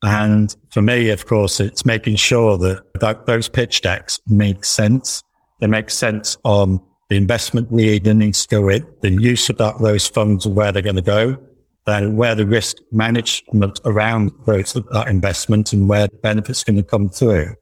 And 0.03 0.55
for 0.70 0.81
me, 0.81 1.10
of 1.10 1.25
course, 1.27 1.60
it's 1.60 1.86
making 1.86 2.15
sure 2.15 2.58
that, 2.58 2.84
that 3.00 3.25
those 3.25 3.48
pitch 3.48 3.81
decks 3.81 4.20
make 4.27 4.65
sense. 4.65 5.22
They 5.60 5.67
make 5.67 5.91
sense 5.91 6.38
on 6.43 6.81
the 7.10 7.17
investment 7.17 7.72
need 7.72 8.05
that 8.05 8.13
needs 8.15 8.46
to 8.48 8.55
go 8.55 8.70
in, 8.70 8.88
the 9.01 9.12
use 9.12 9.50
of 9.50 9.58
that, 9.58 9.79
those 9.79 10.08
funds 10.08 10.46
and 10.46 10.55
where 10.55 10.72
they're 10.72 10.81
going 10.81 10.96
to 10.96 11.01
go, 11.01 11.38
then 11.86 12.15
where 12.15 12.36
the 12.36 12.48
risk 12.48 12.77
management 12.91 13.79
around 13.86 14.31
those, 14.46 14.74
that 14.74 15.08
investment 15.08 15.74
and 15.74 15.89
where 15.89 16.08
the 16.08 16.17
benefits 16.17 16.63
going 16.63 16.77
to 16.77 16.84
come 16.84 17.10
through. 17.10 17.53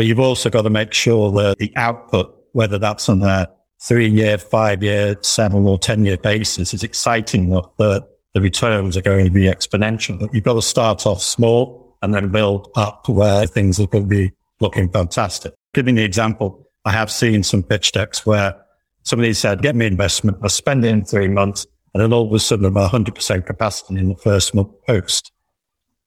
But 0.00 0.06
you've 0.06 0.18
also 0.18 0.48
got 0.48 0.62
to 0.62 0.70
make 0.70 0.94
sure 0.94 1.30
that 1.32 1.58
the 1.58 1.70
output, 1.76 2.34
whether 2.52 2.78
that's 2.78 3.10
on 3.10 3.20
a 3.20 3.46
three 3.82 4.08
year, 4.08 4.38
five 4.38 4.82
year, 4.82 5.14
seven 5.20 5.66
or 5.66 5.78
10 5.78 6.06
year 6.06 6.16
basis 6.16 6.72
is 6.72 6.82
exciting 6.82 7.50
enough 7.50 7.76
that 7.76 8.08
the 8.32 8.40
returns 8.40 8.96
are 8.96 9.02
going 9.02 9.26
to 9.26 9.30
be 9.30 9.42
exponential. 9.42 10.18
But 10.18 10.32
you've 10.32 10.44
got 10.44 10.54
to 10.54 10.62
start 10.62 11.04
off 11.06 11.20
small 11.20 11.98
and 12.00 12.14
then 12.14 12.30
build 12.30 12.70
up 12.76 13.10
where 13.10 13.46
things 13.46 13.78
are 13.78 13.88
going 13.88 14.04
to 14.04 14.08
be 14.08 14.32
looking 14.60 14.90
fantastic. 14.90 15.52
Giving 15.74 15.96
the 15.96 16.04
example, 16.04 16.66
I 16.86 16.92
have 16.92 17.10
seen 17.10 17.42
some 17.42 17.62
pitch 17.62 17.92
decks 17.92 18.24
where 18.24 18.56
somebody 19.02 19.34
said, 19.34 19.60
get 19.60 19.76
me 19.76 19.84
investment, 19.84 20.38
I'll 20.42 20.48
spend 20.48 20.82
it 20.86 20.88
in 20.88 21.04
three 21.04 21.28
months. 21.28 21.66
And 21.92 22.02
then 22.02 22.14
all 22.14 22.26
of 22.26 22.32
a 22.32 22.38
sudden 22.38 22.64
I'm 22.64 22.72
100% 22.72 23.44
capacity 23.44 23.98
in 23.98 24.08
the 24.08 24.16
first 24.16 24.54
month 24.54 24.70
post. 24.86 25.30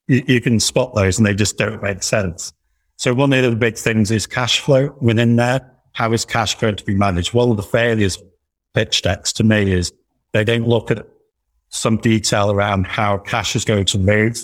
You, 0.07 0.23
you 0.25 0.41
can 0.41 0.59
spot 0.59 0.95
those 0.95 1.19
and 1.19 1.27
they 1.27 1.35
just 1.35 1.59
don't 1.59 1.83
make 1.83 2.01
sense. 2.01 2.53
So 2.97 3.13
one 3.13 3.33
of 3.33 3.43
the 3.43 3.55
big 3.55 3.77
things 3.77 4.11
is 4.11 4.27
cash 4.27 4.59
flow 4.59 4.95
within 5.01 5.35
there. 5.35 5.69
How 5.93 6.11
is 6.13 6.25
cash 6.25 6.59
going 6.59 6.75
to 6.75 6.83
be 6.83 6.95
managed? 6.95 7.33
One 7.33 7.49
of 7.49 7.57
the 7.57 7.63
failures 7.63 8.17
pitch 8.73 9.01
decks 9.01 9.31
to 9.33 9.43
me 9.43 9.71
is 9.71 9.91
they 10.31 10.43
don't 10.43 10.67
look 10.67 10.89
at 10.89 11.07
some 11.69 11.97
detail 11.97 12.51
around 12.51 12.85
how 12.85 13.17
cash 13.17 13.55
is 13.55 13.65
going 13.65 13.85
to 13.85 13.97
move 13.97 14.37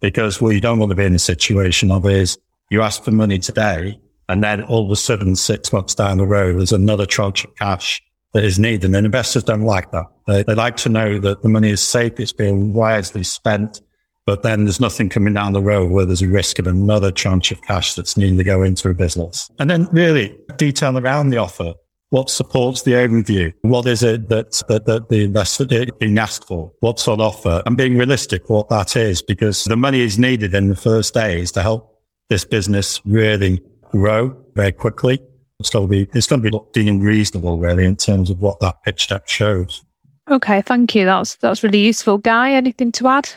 because 0.00 0.40
what 0.40 0.54
you 0.54 0.60
don't 0.60 0.78
want 0.78 0.90
to 0.90 0.96
be 0.96 1.04
in 1.04 1.14
a 1.14 1.18
situation 1.18 1.90
of 1.90 2.06
is 2.06 2.38
you 2.70 2.82
ask 2.82 3.02
for 3.02 3.10
money 3.10 3.38
today 3.38 3.98
and 4.28 4.42
then 4.42 4.62
all 4.62 4.84
of 4.84 4.90
a 4.90 4.96
sudden 4.96 5.36
six 5.36 5.72
months 5.72 5.94
down 5.94 6.18
the 6.18 6.26
road, 6.26 6.58
there's 6.58 6.72
another 6.72 7.06
tranche 7.06 7.44
of 7.44 7.54
cash 7.56 8.02
that 8.32 8.44
is 8.44 8.58
needed. 8.58 8.94
And 8.94 9.06
investors 9.06 9.44
don't 9.44 9.62
like 9.62 9.90
that. 9.92 10.06
They, 10.26 10.42
they 10.42 10.54
like 10.54 10.76
to 10.78 10.88
know 10.88 11.18
that 11.20 11.42
the 11.42 11.48
money 11.48 11.70
is 11.70 11.80
safe. 11.80 12.18
It's 12.18 12.32
being 12.32 12.72
wisely 12.72 13.22
spent 13.22 13.80
but 14.26 14.42
then 14.42 14.64
there's 14.64 14.80
nothing 14.80 15.08
coming 15.08 15.32
down 15.32 15.52
the 15.52 15.62
road 15.62 15.92
where 15.92 16.04
there's 16.04 16.22
a 16.22 16.28
risk 16.28 16.58
of 16.58 16.66
another 16.66 17.12
tranche 17.12 17.52
of 17.52 17.62
cash 17.62 17.94
that's 17.94 18.16
needing 18.16 18.36
to 18.36 18.44
go 18.44 18.62
into 18.62 18.90
a 18.90 18.94
business. 18.94 19.48
And 19.60 19.70
then 19.70 19.88
really 19.92 20.36
detail 20.56 20.98
around 20.98 21.30
the 21.30 21.38
offer. 21.38 21.74
What 22.10 22.30
supports 22.30 22.82
the 22.82 22.92
overview? 22.92 23.52
What 23.62 23.86
is 23.86 24.02
it 24.02 24.28
that, 24.28 24.62
that, 24.68 24.86
that 24.86 25.08
the 25.08 25.24
investor 25.24 25.66
is 25.70 25.90
being 25.98 26.18
asked 26.18 26.46
for? 26.46 26.72
What's 26.80 27.06
on 27.08 27.20
offer? 27.20 27.62
And 27.66 27.76
being 27.76 27.96
realistic 27.96 28.48
what 28.50 28.68
that 28.68 28.96
is, 28.96 29.22
because 29.22 29.64
the 29.64 29.76
money 29.76 30.00
is 30.00 30.18
needed 30.18 30.54
in 30.54 30.68
the 30.68 30.76
first 30.76 31.14
days 31.14 31.52
to 31.52 31.62
help 31.62 32.00
this 32.28 32.44
business 32.44 33.00
really 33.04 33.60
grow 33.90 34.36
very 34.54 34.72
quickly. 34.72 35.20
Be, 35.58 36.06
it's 36.14 36.26
going 36.26 36.42
to 36.42 36.50
be 36.50 36.58
being 36.74 37.00
reasonable 37.00 37.58
really 37.58 37.86
in 37.86 37.96
terms 37.96 38.28
of 38.30 38.40
what 38.40 38.60
that 38.60 38.82
pitch 38.82 39.08
deck 39.08 39.28
shows. 39.28 39.82
Okay, 40.30 40.60
thank 40.62 40.94
you. 40.94 41.04
That's 41.04 41.36
that's 41.36 41.62
really 41.62 41.78
useful. 41.80 42.18
Guy, 42.18 42.52
anything 42.52 42.92
to 42.92 43.08
add? 43.08 43.28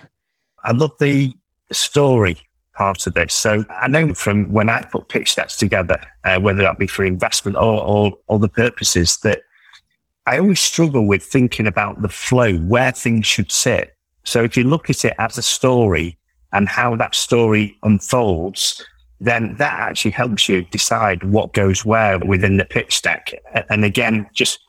I 0.63 0.71
love 0.71 0.91
the 0.99 1.33
story 1.71 2.37
part 2.75 3.05
of 3.07 3.13
this. 3.13 3.33
So 3.33 3.65
I 3.69 3.87
know 3.87 4.13
from 4.13 4.51
when 4.51 4.69
I 4.69 4.81
put 4.83 5.09
pitch 5.09 5.35
decks 5.35 5.57
together, 5.57 5.99
uh, 6.23 6.39
whether 6.39 6.63
that 6.63 6.79
be 6.79 6.87
for 6.87 7.03
investment 7.03 7.57
or, 7.57 7.83
or 7.83 8.13
other 8.29 8.47
purposes, 8.47 9.17
that 9.17 9.41
I 10.25 10.39
always 10.39 10.59
struggle 10.59 11.05
with 11.05 11.23
thinking 11.23 11.67
about 11.67 12.01
the 12.01 12.09
flow, 12.09 12.57
where 12.57 12.91
things 12.91 13.25
should 13.25 13.51
sit. 13.51 13.95
So 14.23 14.43
if 14.43 14.55
you 14.55 14.63
look 14.63 14.89
at 14.89 15.03
it 15.03 15.13
as 15.17 15.37
a 15.37 15.41
story 15.41 16.17
and 16.53 16.69
how 16.69 16.95
that 16.95 17.15
story 17.15 17.77
unfolds, 17.83 18.85
then 19.19 19.55
that 19.57 19.73
actually 19.73 20.11
helps 20.11 20.47
you 20.47 20.61
decide 20.65 21.23
what 21.23 21.53
goes 21.53 21.83
where 21.83 22.19
within 22.19 22.57
the 22.57 22.65
pitch 22.65 23.01
deck. 23.01 23.33
And 23.69 23.83
again, 23.83 24.29
just 24.33 24.59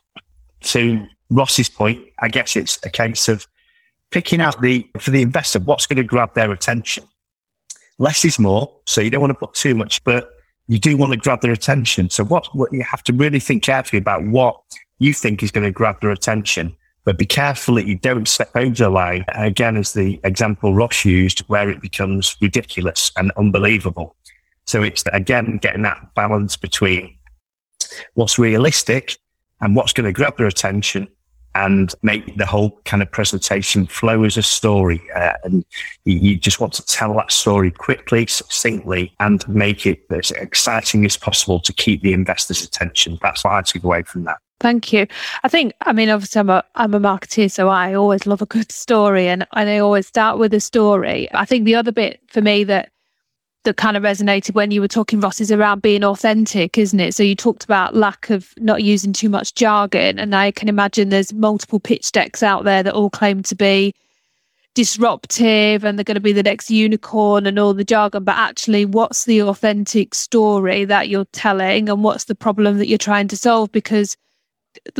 to 0.61 1.05
Ross's 1.29 1.69
point, 1.69 2.03
I 2.19 2.27
guess 2.27 2.55
it's 2.55 2.77
a 2.85 2.89
case 2.89 3.29
of 3.29 3.47
picking 4.11 4.41
out 4.41 4.61
the, 4.61 4.87
for 4.99 5.11
the 5.11 5.21
investor, 5.21 5.59
what's 5.59 5.87
going 5.87 5.97
to 5.97 6.03
grab 6.03 6.33
their 6.33 6.51
attention. 6.51 7.03
Less 7.97 8.23
is 8.25 8.37
more. 8.37 8.71
So 8.85 9.01
you 9.01 9.09
don't 9.09 9.21
want 9.21 9.31
to 9.31 9.39
put 9.39 9.53
too 9.53 9.73
much, 9.73 10.03
but 10.03 10.29
you 10.67 10.79
do 10.79 10.95
want 10.97 11.13
to 11.13 11.17
grab 11.17 11.41
their 11.41 11.51
attention. 11.51 12.09
So 12.09 12.23
what, 12.23 12.47
what 12.55 12.71
you 12.71 12.83
have 12.83 13.03
to 13.03 13.13
really 13.13 13.39
think 13.39 13.63
carefully 13.63 13.99
about 13.99 14.25
what 14.25 14.59
you 14.99 15.13
think 15.13 15.41
is 15.41 15.51
going 15.51 15.65
to 15.65 15.71
grab 15.71 15.99
their 16.01 16.11
attention, 16.11 16.75
but 17.05 17.17
be 17.17 17.25
careful 17.25 17.75
that 17.75 17.87
you 17.87 17.97
don't 17.97 18.27
step 18.27 18.51
over 18.55 18.75
the 18.75 18.89
line. 18.89 19.25
Again, 19.29 19.77
as 19.77 19.93
the 19.93 20.19
example 20.23 20.73
Ross 20.73 21.03
used, 21.03 21.39
where 21.41 21.69
it 21.69 21.81
becomes 21.81 22.37
ridiculous 22.41 23.11
and 23.17 23.31
unbelievable. 23.37 24.15
So 24.65 24.83
it's 24.83 25.03
again 25.11 25.57
getting 25.57 25.81
that 25.81 26.13
balance 26.15 26.55
between 26.55 27.17
what's 28.13 28.37
realistic 28.37 29.17
and 29.59 29.75
what's 29.75 29.93
going 29.93 30.05
to 30.05 30.13
grab 30.13 30.37
their 30.37 30.47
attention 30.47 31.07
and 31.55 31.93
make 32.01 32.37
the 32.37 32.45
whole 32.45 32.79
kind 32.85 33.03
of 33.03 33.11
presentation 33.11 33.85
flow 33.87 34.23
as 34.23 34.37
a 34.37 34.43
story. 34.43 35.01
Uh, 35.15 35.33
and 35.43 35.65
you, 36.05 36.17
you, 36.17 36.37
just 36.37 36.59
want 36.59 36.73
to 36.73 36.85
tell 36.85 37.13
that 37.15 37.31
story 37.31 37.71
quickly, 37.71 38.25
succinctly, 38.27 39.13
and 39.19 39.47
make 39.47 39.85
it 39.85 40.03
as 40.09 40.31
exciting 40.31 41.05
as 41.05 41.17
possible 41.17 41.59
to 41.59 41.73
keep 41.73 42.01
the 42.01 42.13
investor's 42.13 42.63
attention. 42.63 43.17
That's 43.21 43.43
what 43.43 43.53
I 43.53 43.61
took 43.61 43.83
away 43.83 44.03
from 44.03 44.23
that. 44.25 44.37
Thank 44.61 44.93
you. 44.93 45.07
I 45.43 45.47
think, 45.47 45.73
I 45.81 45.91
mean, 45.91 46.09
obviously, 46.09 46.39
I'm 46.39 46.49
a, 46.49 46.63
I'm 46.75 46.93
a 46.93 46.99
marketeer, 46.99 47.49
so 47.49 47.67
I 47.67 47.95
always 47.95 48.27
love 48.27 48.43
a 48.43 48.45
good 48.45 48.71
story 48.71 49.27
and, 49.27 49.45
and 49.53 49.69
I 49.69 49.79
always 49.79 50.07
start 50.07 50.37
with 50.37 50.53
a 50.53 50.59
story. 50.59 51.27
I 51.33 51.45
think 51.45 51.65
the 51.65 51.75
other 51.75 51.91
bit 51.91 52.19
for 52.27 52.41
me 52.41 52.63
that 52.65 52.91
that 53.63 53.77
kind 53.77 53.95
of 53.95 54.03
resonated 54.03 54.55
when 54.55 54.71
you 54.71 54.81
were 54.81 54.87
talking, 54.87 55.19
Ross, 55.19 55.39
is 55.39 55.51
around 55.51 55.81
being 55.81 56.03
authentic, 56.03 56.77
isn't 56.77 56.99
it? 56.99 57.13
So 57.13 57.21
you 57.21 57.35
talked 57.35 57.63
about 57.63 57.95
lack 57.95 58.29
of 58.29 58.53
not 58.57 58.83
using 58.83 59.13
too 59.13 59.29
much 59.29 59.53
jargon. 59.53 60.17
And 60.17 60.35
I 60.35 60.51
can 60.51 60.67
imagine 60.67 61.09
there's 61.09 61.33
multiple 61.33 61.79
pitch 61.79 62.11
decks 62.11 62.41
out 62.41 62.63
there 62.63 62.81
that 62.81 62.93
all 62.93 63.09
claim 63.09 63.43
to 63.43 63.55
be 63.55 63.93
disruptive 64.73 65.83
and 65.83 65.97
they're 65.97 66.03
going 66.03 66.15
to 66.15 66.21
be 66.21 66.33
the 66.33 66.43
next 66.43 66.71
unicorn 66.71 67.45
and 67.45 67.59
all 67.59 67.73
the 67.73 67.83
jargon. 67.83 68.23
But 68.23 68.37
actually, 68.37 68.85
what's 68.85 69.25
the 69.25 69.43
authentic 69.43 70.15
story 70.15 70.85
that 70.85 71.09
you're 71.09 71.25
telling 71.25 71.87
and 71.87 72.03
what's 72.03 72.25
the 72.25 72.35
problem 72.35 72.77
that 72.79 72.87
you're 72.87 72.97
trying 72.97 73.27
to 73.27 73.37
solve? 73.37 73.71
Because 73.71 74.15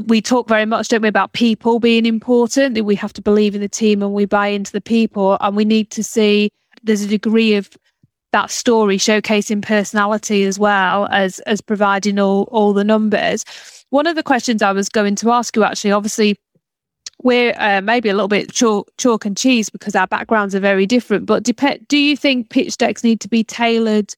we 0.06 0.22
talk 0.22 0.48
very 0.48 0.66
much, 0.66 0.90
don't 0.90 1.02
we, 1.02 1.08
about 1.08 1.34
people 1.34 1.80
being 1.80 2.06
important, 2.06 2.76
that 2.76 2.84
we 2.84 2.96
have 2.96 3.14
to 3.14 3.22
believe 3.22 3.56
in 3.56 3.62
the 3.62 3.70
team 3.70 4.04
and 4.04 4.14
we 4.14 4.26
buy 4.26 4.48
into 4.48 4.72
the 4.72 4.82
people 4.82 5.38
and 5.40 5.56
we 5.56 5.66
need 5.66 5.90
to 5.92 6.04
see 6.04 6.52
there's 6.84 7.04
a 7.04 7.08
degree 7.08 7.56
of 7.56 7.70
that 8.32 8.50
story 8.50 8.98
showcasing 8.98 9.62
personality 9.62 10.44
as 10.44 10.58
well 10.58 11.08
as 11.12 11.40
as 11.42 11.62
providing 11.62 12.20
all 12.20 12.44
all 12.52 12.74
the 12.74 12.84
numbers. 12.84 13.46
One 13.90 14.08
of 14.08 14.16
the 14.16 14.24
questions 14.24 14.62
i 14.62 14.72
was 14.72 14.90
going 14.90 15.16
to 15.16 15.32
ask 15.32 15.56
you 15.56 15.64
actually 15.64 15.92
obviously 15.92 16.40
we're 17.24 17.54
uh, 17.58 17.82
maybe 17.82 18.10
a 18.10 18.14
little 18.14 18.28
bit 18.28 18.52
chalk, 18.52 18.90
chalk 18.98 19.26
and 19.26 19.38
cheese 19.38 19.70
because 19.70 19.96
our 19.96 20.08
backgrounds 20.08 20.56
are 20.56 20.60
very 20.60 20.86
different 20.86 21.26
but 21.26 21.44
dep- 21.44 21.88
do 21.88 21.98
you 21.98 22.18
think 22.18 22.50
pitch 22.50 22.78
decks 22.78 23.04
need 23.04 23.20
to 23.20 23.28
be 23.28 23.44
tailored 23.44 24.16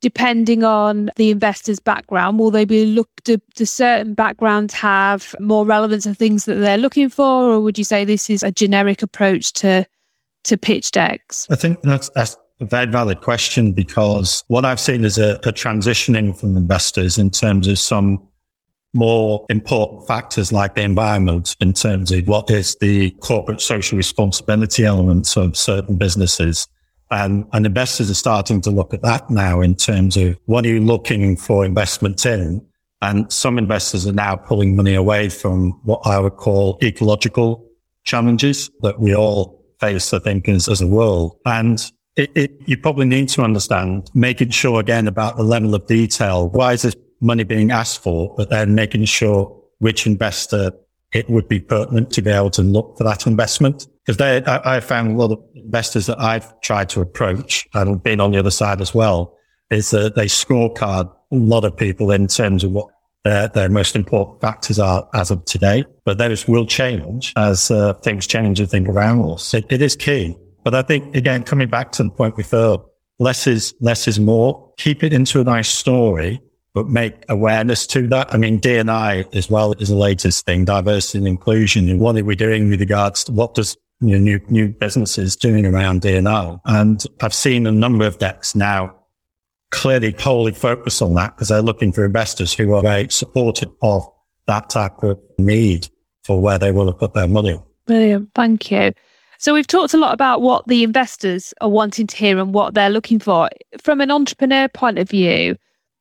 depending 0.00 0.62
on 0.64 1.10
the 1.16 1.30
investor's 1.30 1.80
background? 1.80 2.38
Will 2.38 2.50
they 2.50 2.66
be 2.66 2.84
looked 2.84 3.24
do, 3.24 3.38
do 3.54 3.64
certain 3.64 4.12
backgrounds 4.12 4.74
have 4.74 5.34
more 5.40 5.64
relevance 5.64 6.04
of 6.04 6.18
things 6.18 6.44
that 6.44 6.56
they're 6.56 6.78
looking 6.78 7.08
for 7.08 7.50
or 7.50 7.60
would 7.60 7.78
you 7.78 7.84
say 7.84 8.04
this 8.04 8.28
is 8.28 8.42
a 8.42 8.52
generic 8.52 9.02
approach 9.02 9.52
to 9.54 9.86
to 10.44 10.58
pitch 10.58 10.90
decks? 10.90 11.46
I 11.50 11.56
think 11.56 11.80
that's, 11.82 12.10
that's 12.10 12.36
a 12.64 12.68
very 12.68 12.86
valid 12.86 13.20
question 13.20 13.72
because 13.72 14.42
what 14.48 14.64
I've 14.64 14.80
seen 14.80 15.04
is 15.04 15.18
a, 15.18 15.34
a 15.36 15.52
transitioning 15.52 16.38
from 16.38 16.56
investors 16.56 17.18
in 17.18 17.30
terms 17.30 17.68
of 17.68 17.78
some 17.78 18.26
more 18.94 19.44
important 19.50 20.06
factors 20.06 20.52
like 20.52 20.74
the 20.74 20.82
environment 20.82 21.56
in 21.60 21.72
terms 21.72 22.10
of 22.12 22.26
what 22.26 22.50
is 22.50 22.76
the 22.80 23.10
corporate 23.20 23.60
social 23.60 23.96
responsibility 23.96 24.84
elements 24.84 25.36
of 25.36 25.56
certain 25.56 25.96
businesses. 25.96 26.66
And, 27.10 27.44
and 27.52 27.66
investors 27.66 28.10
are 28.10 28.14
starting 28.14 28.60
to 28.62 28.70
look 28.70 28.94
at 28.94 29.02
that 29.02 29.28
now 29.30 29.60
in 29.60 29.74
terms 29.74 30.16
of 30.16 30.38
what 30.46 30.64
are 30.64 30.68
you 30.68 30.80
looking 30.80 31.36
for 31.36 31.64
investment 31.64 32.24
in? 32.24 32.64
And 33.02 33.30
some 33.30 33.58
investors 33.58 34.06
are 34.06 34.12
now 34.12 34.36
pulling 34.36 34.74
money 34.76 34.94
away 34.94 35.28
from 35.28 35.72
what 35.84 36.00
I 36.06 36.18
would 36.18 36.36
call 36.36 36.78
ecological 36.82 37.68
challenges 38.04 38.70
that 38.80 38.98
we 39.00 39.14
all 39.14 39.62
face, 39.80 40.14
I 40.14 40.20
think, 40.20 40.48
as, 40.48 40.68
as 40.68 40.80
a 40.80 40.86
world. 40.86 41.36
And 41.44 41.84
it, 42.16 42.30
it, 42.34 42.52
you 42.66 42.76
probably 42.76 43.06
need 43.06 43.28
to 43.30 43.42
understand 43.42 44.10
making 44.14 44.50
sure 44.50 44.80
again 44.80 45.08
about 45.08 45.36
the 45.36 45.42
level 45.42 45.74
of 45.74 45.86
detail. 45.86 46.48
Why 46.48 46.72
is 46.72 46.82
this 46.82 46.96
money 47.20 47.44
being 47.44 47.70
asked 47.70 48.02
for? 48.02 48.34
But 48.36 48.50
then 48.50 48.74
making 48.74 49.04
sure 49.06 49.60
which 49.78 50.06
investor 50.06 50.72
it 51.12 51.28
would 51.30 51.48
be 51.48 51.60
pertinent 51.60 52.10
to 52.12 52.22
be 52.22 52.30
able 52.30 52.50
to 52.50 52.62
look 52.62 52.98
for 52.98 53.04
that 53.04 53.26
investment. 53.26 53.86
Because 54.04 54.16
they, 54.18 54.44
I, 54.44 54.76
I 54.76 54.80
found 54.80 55.12
a 55.12 55.14
lot 55.14 55.32
of 55.32 55.42
investors 55.54 56.06
that 56.06 56.20
I've 56.20 56.60
tried 56.60 56.88
to 56.90 57.00
approach 57.00 57.66
and 57.74 58.02
been 58.02 58.20
on 58.20 58.32
the 58.32 58.38
other 58.38 58.50
side 58.50 58.80
as 58.80 58.94
well 58.94 59.36
is 59.70 59.90
that 59.90 60.14
they 60.14 60.26
scorecard 60.26 61.10
a 61.32 61.34
lot 61.34 61.64
of 61.64 61.76
people 61.76 62.10
in 62.10 62.26
terms 62.26 62.64
of 62.64 62.72
what 62.72 62.88
their, 63.24 63.48
their 63.48 63.68
most 63.68 63.96
important 63.96 64.40
factors 64.40 64.78
are 64.78 65.08
as 65.14 65.30
of 65.30 65.44
today. 65.46 65.84
But 66.04 66.18
those 66.18 66.46
will 66.46 66.66
change 66.66 67.32
as 67.36 67.70
uh, 67.70 67.94
things 67.94 68.26
change 68.26 68.60
and 68.60 68.68
think 68.68 68.88
around 68.88 69.24
us. 69.30 69.54
It, 69.54 69.64
it 69.70 69.80
is 69.80 69.96
key 69.96 70.36
but 70.64 70.74
I 70.74 70.82
think 70.82 71.14
again, 71.14 71.44
coming 71.44 71.68
back 71.68 71.92
to 71.92 72.02
the 72.02 72.10
point 72.10 72.36
thought, 72.44 72.90
less 73.18 73.46
is 73.46 73.74
less 73.80 74.08
is 74.08 74.18
more. 74.18 74.72
Keep 74.78 75.04
it 75.04 75.12
into 75.12 75.40
a 75.40 75.44
nice 75.44 75.68
story, 75.68 76.40
but 76.72 76.88
make 76.88 77.24
awareness 77.28 77.86
to 77.88 78.08
that. 78.08 78.32
I 78.34 78.36
mean, 78.36 78.58
D&I 78.58 79.24
as 79.32 79.48
well 79.48 79.72
is 79.74 79.88
the 79.88 79.94
latest 79.94 80.44
thing, 80.44 80.64
diversity 80.64 81.18
and 81.18 81.28
inclusion. 81.28 81.88
And 81.88 82.00
what 82.00 82.16
are 82.16 82.24
we 82.24 82.34
doing 82.34 82.70
with 82.70 82.80
regards 82.80 83.24
to 83.24 83.32
what 83.32 83.54
does 83.54 83.76
you 84.00 84.18
know, 84.18 84.18
new 84.18 84.40
new 84.48 84.68
businesses 84.68 85.36
doing 85.36 85.66
around 85.66 86.00
D&I? 86.00 86.56
And 86.64 87.04
I've 87.22 87.34
seen 87.34 87.66
a 87.66 87.72
number 87.72 88.06
of 88.06 88.18
decks 88.18 88.54
now 88.54 88.94
clearly 89.70 90.14
wholly 90.18 90.52
focus 90.52 91.02
on 91.02 91.14
that 91.14 91.34
because 91.34 91.48
they're 91.48 91.60
looking 91.60 91.92
for 91.92 92.04
investors 92.04 92.54
who 92.54 92.74
are 92.74 92.82
very 92.82 93.08
supportive 93.08 93.70
of 93.82 94.08
that 94.46 94.70
type 94.70 95.02
of 95.02 95.18
need 95.38 95.88
for 96.22 96.40
where 96.40 96.58
they 96.58 96.70
want 96.70 96.88
to 96.88 96.92
put 96.92 97.12
their 97.12 97.26
money. 97.26 97.60
Brilliant. 97.86 98.30
Thank 98.34 98.70
you. 98.70 98.92
So 99.38 99.54
we've 99.54 99.66
talked 99.66 99.94
a 99.94 99.98
lot 99.98 100.14
about 100.14 100.42
what 100.42 100.66
the 100.66 100.82
investors 100.82 101.52
are 101.60 101.68
wanting 101.68 102.06
to 102.06 102.16
hear 102.16 102.38
and 102.38 102.54
what 102.54 102.74
they're 102.74 102.90
looking 102.90 103.18
for. 103.18 103.50
From 103.80 104.00
an 104.00 104.10
entrepreneur 104.10 104.68
point 104.68 104.98
of 104.98 105.08
view, 105.08 105.56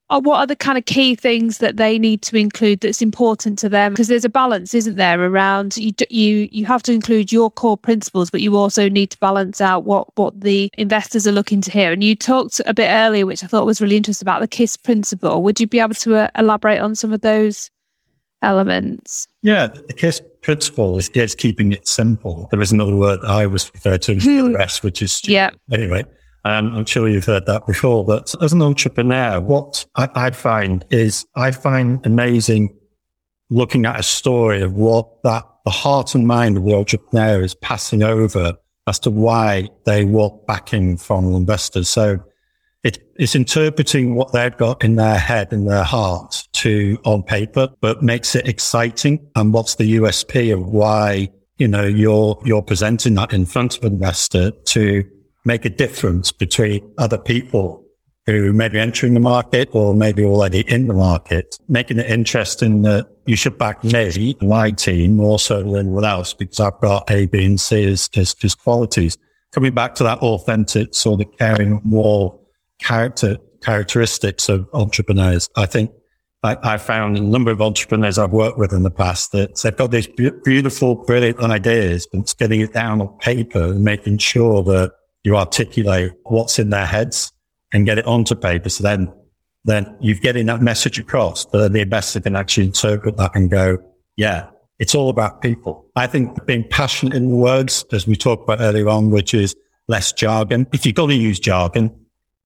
what 0.09 0.37
are 0.37 0.47
the 0.47 0.55
kind 0.55 0.77
of 0.77 0.85
key 0.85 1.15
things 1.15 1.57
that 1.57 1.77
they 1.77 1.97
need 1.97 2.21
to 2.23 2.37
include 2.37 2.81
that's 2.81 3.01
important 3.01 3.57
to 3.59 3.69
them? 3.69 3.93
Because 3.93 4.07
there's 4.07 4.25
a 4.25 4.29
balance, 4.29 4.73
isn't 4.73 4.95
there, 4.95 5.19
around 5.19 5.77
you 5.77 5.91
you 6.09 6.49
you 6.51 6.65
have 6.65 6.83
to 6.83 6.93
include 6.93 7.31
your 7.31 7.49
core 7.49 7.77
principles, 7.77 8.29
but 8.29 8.41
you 8.41 8.55
also 8.55 8.89
need 8.89 9.09
to 9.11 9.17
balance 9.19 9.61
out 9.61 9.85
what 9.85 10.07
what 10.15 10.39
the 10.39 10.69
investors 10.77 11.27
are 11.27 11.31
looking 11.31 11.61
to 11.61 11.71
hear. 11.71 11.91
And 11.91 12.03
you 12.03 12.15
talked 12.15 12.61
a 12.65 12.73
bit 12.73 12.89
earlier, 12.89 13.25
which 13.25 13.43
I 13.43 13.47
thought 13.47 13.65
was 13.65 13.81
really 13.81 13.97
interesting 13.97 14.25
about 14.25 14.41
the 14.41 14.47
KISS 14.47 14.77
principle. 14.77 15.41
Would 15.43 15.59
you 15.59 15.67
be 15.67 15.79
able 15.79 15.95
to 15.95 16.15
uh, 16.15 16.27
elaborate 16.37 16.79
on 16.79 16.95
some 16.95 17.13
of 17.13 17.21
those 17.21 17.71
elements? 18.43 19.27
Yeah, 19.41 19.67
the 19.67 19.93
KISS 19.93 20.21
principle 20.41 20.97
is, 20.97 21.09
is 21.09 21.35
keeping 21.35 21.71
it 21.71 21.87
simple. 21.87 22.47
There 22.51 22.61
is 22.61 22.71
another 22.71 22.95
word 22.95 23.19
I 23.25 23.47
was 23.47 23.71
referred 23.73 24.01
to 24.03 24.15
as 24.15 24.23
the 24.23 24.41
hmm. 24.41 24.55
rest, 24.55 24.83
which 24.83 25.01
is 25.01 25.21
yeah. 25.27 25.49
Anyway, 25.71 26.03
um, 26.45 26.75
I'm 26.75 26.85
sure 26.85 27.07
you've 27.07 27.25
heard 27.25 27.45
that 27.45 27.65
before. 27.65 28.05
But 28.05 28.35
as 28.41 28.53
an 28.53 28.61
entrepreneur, 28.61 29.39
what 29.39 29.85
I, 29.95 30.09
I 30.13 30.31
find 30.31 30.85
is 30.91 31.25
I 31.35 31.51
find 31.51 32.05
amazing 32.05 32.75
looking 33.49 33.85
at 33.85 33.99
a 33.99 34.03
story 34.03 34.61
of 34.61 34.73
what 34.73 35.23
that 35.23 35.43
the 35.65 35.71
heart 35.71 36.13
and 36.13 36.27
mind 36.27 36.57
of 36.57 36.65
the 36.65 36.75
entrepreneur 36.75 37.41
is 37.41 37.55
passing 37.55 38.03
over 38.03 38.53
as 38.87 38.99
to 38.99 39.09
why 39.09 39.69
they 39.85 40.03
want 40.03 40.45
backing 40.45 40.97
from 40.97 41.33
investors. 41.33 41.87
So 41.87 42.19
it, 42.83 42.99
it's 43.15 43.35
interpreting 43.35 44.15
what 44.15 44.33
they've 44.33 44.55
got 44.57 44.83
in 44.83 44.95
their 44.95 45.17
head 45.17 45.53
and 45.53 45.67
their 45.67 45.83
heart 45.83 46.47
to 46.53 46.97
on 47.05 47.23
paper, 47.23 47.69
but 47.79 48.03
makes 48.03 48.35
it 48.35 48.47
exciting. 48.47 49.25
And 49.35 49.53
what's 49.53 49.75
the 49.75 49.95
USP 49.95 50.53
of 50.53 50.67
why, 50.67 51.29
you 51.57 51.67
know, 51.67 51.85
you're, 51.85 52.39
you're 52.43 52.61
presenting 52.61 53.15
that 53.15 53.33
in 53.33 53.45
front 53.45 53.77
of 53.77 53.85
an 53.85 53.93
investor 53.93 54.51
to 54.51 55.03
make 55.45 55.63
a 55.65 55.69
difference 55.69 56.31
between 56.31 56.93
other 56.97 57.17
people 57.17 57.83
who 58.25 58.53
may 58.53 58.69
be 58.69 58.79
entering 58.79 59.13
the 59.13 59.19
market 59.19 59.69
or 59.73 59.93
maybe 59.93 60.23
already 60.23 60.61
in 60.69 60.87
the 60.87 60.93
market, 60.93 61.57
making 61.67 61.99
it 61.99 62.09
interesting 62.09 62.81
that 62.83 63.07
you 63.25 63.35
should 63.35 63.57
back 63.57 63.83
me, 63.83 64.35
my 64.41 64.71
team, 64.71 65.15
more 65.15 65.39
so 65.39 65.61
than 65.61 65.75
anyone 65.75 66.05
else, 66.05 66.33
because 66.33 66.59
I've 66.59 66.79
got 66.79 67.09
A, 67.09 67.27
B, 67.27 67.45
and 67.45 67.59
C 67.59 67.85
as, 67.85 68.09
as, 68.15 68.35
as 68.43 68.55
qualities. 68.55 69.17
Coming 69.51 69.73
back 69.73 69.95
to 69.95 70.03
that 70.03 70.19
authentic 70.19 70.95
sort 70.95 71.21
of 71.21 71.37
caring 71.37 71.81
more 71.83 72.39
character 72.83 73.37
characteristics 73.63 74.49
of 74.49 74.67
entrepreneurs. 74.73 75.49
I 75.55 75.65
think 75.65 75.91
I, 76.43 76.57
I, 76.61 76.77
found 76.77 77.17
a 77.17 77.21
number 77.21 77.49
of 77.49 77.61
entrepreneurs 77.61 78.17
I've 78.17 78.33
worked 78.33 78.57
with 78.57 78.73
in 78.73 78.83
the 78.83 78.91
past 78.91 79.31
that 79.31 79.57
they've 79.61 79.75
got 79.75 79.91
these 79.91 80.07
beautiful, 80.07 80.95
brilliant 80.95 81.39
ideas, 81.39 82.05
but 82.11 82.19
it's 82.19 82.33
getting 82.33 82.59
it 82.59 82.73
down 82.73 82.99
on 82.99 83.17
paper 83.19 83.63
and 83.63 83.83
making 83.83 84.17
sure 84.17 84.61
that 84.63 84.91
you 85.23 85.37
articulate 85.37 86.11
what's 86.23 86.59
in 86.59 86.69
their 86.69 86.85
heads 86.85 87.31
and 87.71 87.85
get 87.85 87.97
it 87.97 88.05
onto 88.05 88.35
paper. 88.35 88.67
So 88.67 88.83
then, 88.83 89.11
then 89.63 89.95
you're 90.01 90.17
getting 90.17 90.47
that 90.47 90.61
message 90.61 90.99
across, 90.99 91.45
but 91.45 91.71
the 91.71 91.79
investor 91.79 92.19
can 92.19 92.35
actually 92.35 92.65
interpret 92.67 93.15
that 93.15 93.31
and 93.33 93.49
go, 93.49 93.77
yeah, 94.17 94.49
it's 94.79 94.93
all 94.93 95.09
about 95.09 95.41
people. 95.41 95.89
I 95.95 96.07
think 96.07 96.45
being 96.45 96.67
passionate 96.69 97.13
in 97.13 97.37
words, 97.37 97.85
as 97.93 98.05
we 98.05 98.17
talked 98.17 98.43
about 98.43 98.59
earlier 98.59 98.89
on, 98.89 99.11
which 99.11 99.33
is 99.33 99.55
less 99.87 100.11
jargon. 100.11 100.67
If 100.73 100.85
you've 100.85 100.95
got 100.95 101.07
to 101.07 101.15
use 101.15 101.39
jargon, 101.39 102.02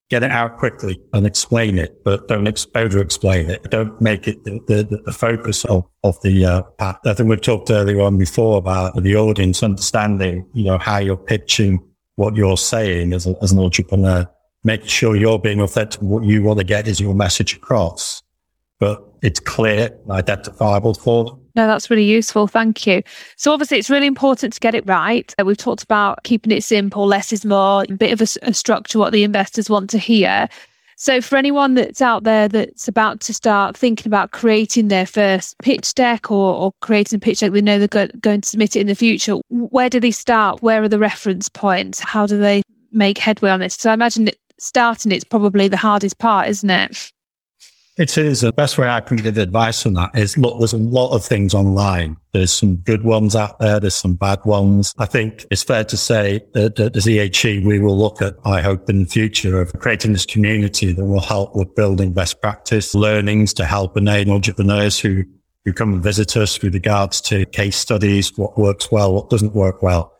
get 0.10 0.24
it 0.24 0.32
out 0.32 0.58
quickly 0.58 1.02
and 1.14 1.26
explain 1.26 1.78
it, 1.78 2.04
but 2.04 2.28
don't 2.28 2.48
over 2.76 3.00
explain 3.00 3.50
it. 3.50 3.64
Don't 3.70 4.00
make 4.00 4.28
it 4.28 4.44
the, 4.46 4.60
the, 4.68 5.02
the 5.06 5.12
focus 5.12 5.66
of, 5.66 5.86
of 6.04 6.20
the 6.22 6.46
uh, 6.46 6.62
path. 6.78 6.98
I 7.06 7.14
think 7.14 7.30
we've 7.30 7.42
talked 7.42 7.70
earlier 7.70 8.02
on 8.02 8.18
before 8.18 8.58
about 8.58 9.02
the 9.02 9.16
audience 9.16 9.64
understanding, 9.64 10.48
you 10.54 10.64
know, 10.64 10.78
how 10.78 11.00
you're 11.00 11.18
pitching 11.18 11.84
what 12.16 12.36
you're 12.36 12.58
saying 12.58 13.14
as, 13.14 13.28
a, 13.28 13.36
as 13.42 13.52
an 13.52 13.60
entrepreneur, 13.60 14.26
making 14.64 14.88
sure 14.88 15.16
you're 15.16 15.40
being 15.40 15.62
authentic. 15.62 16.02
What 16.02 16.24
you 16.24 16.42
want 16.42 16.60
to 16.60 16.66
get 16.66 16.88
is 16.88 17.00
your 17.00 17.14
message 17.14 17.56
across, 17.56 18.24
but 18.80 19.04
it's 19.22 19.40
clear 19.40 19.90
and 20.04 20.12
identifiable 20.12 20.94
for 20.94 21.26
them. 21.26 21.42
No, 21.58 21.66
that's 21.66 21.90
really 21.90 22.06
useful. 22.06 22.46
Thank 22.46 22.86
you. 22.86 23.02
So, 23.36 23.52
obviously, 23.52 23.80
it's 23.80 23.90
really 23.90 24.06
important 24.06 24.54
to 24.54 24.60
get 24.60 24.76
it 24.76 24.88
right. 24.88 25.34
Uh, 25.40 25.44
we've 25.44 25.58
talked 25.58 25.82
about 25.82 26.24
keeping 26.24 26.52
it 26.52 26.64
simple, 26.64 27.08
less 27.08 27.34
is 27.34 27.44
more, 27.44 27.84
a 27.90 27.94
bit 27.94 28.14
of 28.14 28.22
a, 28.22 28.48
a 28.48 28.54
structure, 28.54 29.00
what 29.00 29.12
the 29.12 29.24
investors 29.24 29.68
want 29.68 29.90
to 29.90 29.98
hear. 29.98 30.48
So, 30.98 31.20
for 31.20 31.36
anyone 31.36 31.74
that's 31.74 32.00
out 32.00 32.26
there 32.26 32.48
that's 32.48 32.88
about 32.88 33.22
to 33.22 33.34
start 33.34 33.76
thinking 33.76 34.08
about 34.08 34.32
creating 34.32 34.90
their 34.90 35.08
first 35.08 35.58
pitch 35.64 35.96
deck 35.96 36.30
or, 36.30 36.54
or 36.54 36.74
creating 36.82 37.18
a 37.18 37.20
pitch 37.20 37.40
deck, 37.40 37.52
they 37.52 37.62
know 37.62 37.80
they're 37.80 37.88
go- 37.88 38.20
going 38.22 38.42
to 38.42 38.50
submit 38.50 38.76
it 38.76 38.82
in 38.82 38.88
the 38.88 38.94
future. 38.94 39.38
Where 39.50 39.90
do 39.90 40.00
they 40.00 40.12
start? 40.12 40.62
Where 40.62 40.84
are 40.84 40.90
the 40.90 41.00
reference 41.00 41.50
points? 41.50 42.00
How 42.00 42.28
do 42.28 42.38
they 42.38 42.62
make 42.92 43.18
headway 43.18 43.50
on 43.50 43.62
this? 43.62 43.74
So, 43.74 43.90
I 43.90 43.94
imagine 43.96 44.26
that 44.26 44.38
starting 44.60 45.12
it's 45.12 45.24
probably 45.24 45.68
the 45.68 45.78
hardest 45.78 46.20
part, 46.20 46.50
isn't 46.50 46.70
it? 46.70 47.12
It 47.98 48.16
is. 48.16 48.42
The 48.42 48.54
best 48.54 48.78
way 48.78 48.88
I 48.88 49.02
can 49.02 49.18
give 49.18 49.40
advice 49.40 49.84
on 49.84 49.96
that 49.96 50.16
is 50.16 50.38
look, 50.38 50.60
there's 50.60 50.74
a 50.74 50.78
lot 50.78 51.16
of 51.16 51.26
things 51.26 51.56
online. 51.56 52.16
There's 52.32 52.54
some 52.54 52.76
good 52.76 53.04
ones 53.04 53.36
out 53.36 53.58
there. 53.60 53.80
There's 53.80 53.96
some 53.96 54.14
bad 54.14 54.40
ones. 54.46 54.94
I 55.00 55.08
think 55.08 55.48
it's 55.50 55.64
fair 55.64 55.84
to 55.86 55.98
say 55.98 56.46
that, 56.54 56.80
as 56.80 57.08
EHE, 57.08 57.66
we 57.66 57.80
will 57.80 57.98
look 57.98 58.22
at, 58.22 58.36
I 58.46 58.62
hope 58.62 58.88
in 58.88 59.00
the 59.00 59.10
future 59.10 59.60
of 59.60 59.74
creating 59.80 60.14
this 60.14 60.28
community 60.28 60.92
that 60.92 61.04
will 61.04 61.22
help 61.22 61.56
with 61.56 61.74
building 61.74 62.14
best 62.14 62.40
practice 62.40 62.94
learnings 62.94 63.52
to 63.56 63.66
help 63.66 63.98
enable 63.98 64.34
entrepreneurs 64.34 65.00
who, 65.00 65.24
who 65.66 65.74
come 65.74 65.94
and 65.94 66.04
visit 66.04 66.38
us 66.38 66.62
with 66.62 66.76
regards 66.76 67.20
to 67.22 67.48
case 67.48 67.78
studies, 67.78 68.38
what 68.38 68.60
works 68.60 68.92
well, 68.92 69.12
what 69.12 69.32
doesn't 69.32 69.56
work 69.56 69.82
well. 69.82 70.14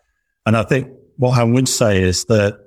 And 0.48 0.58
I 0.58 0.64
think 0.64 0.92
what 1.18 1.38
I 1.38 1.44
would 1.44 1.70
say 1.70 2.02
is 2.02 2.26
that 2.26 2.67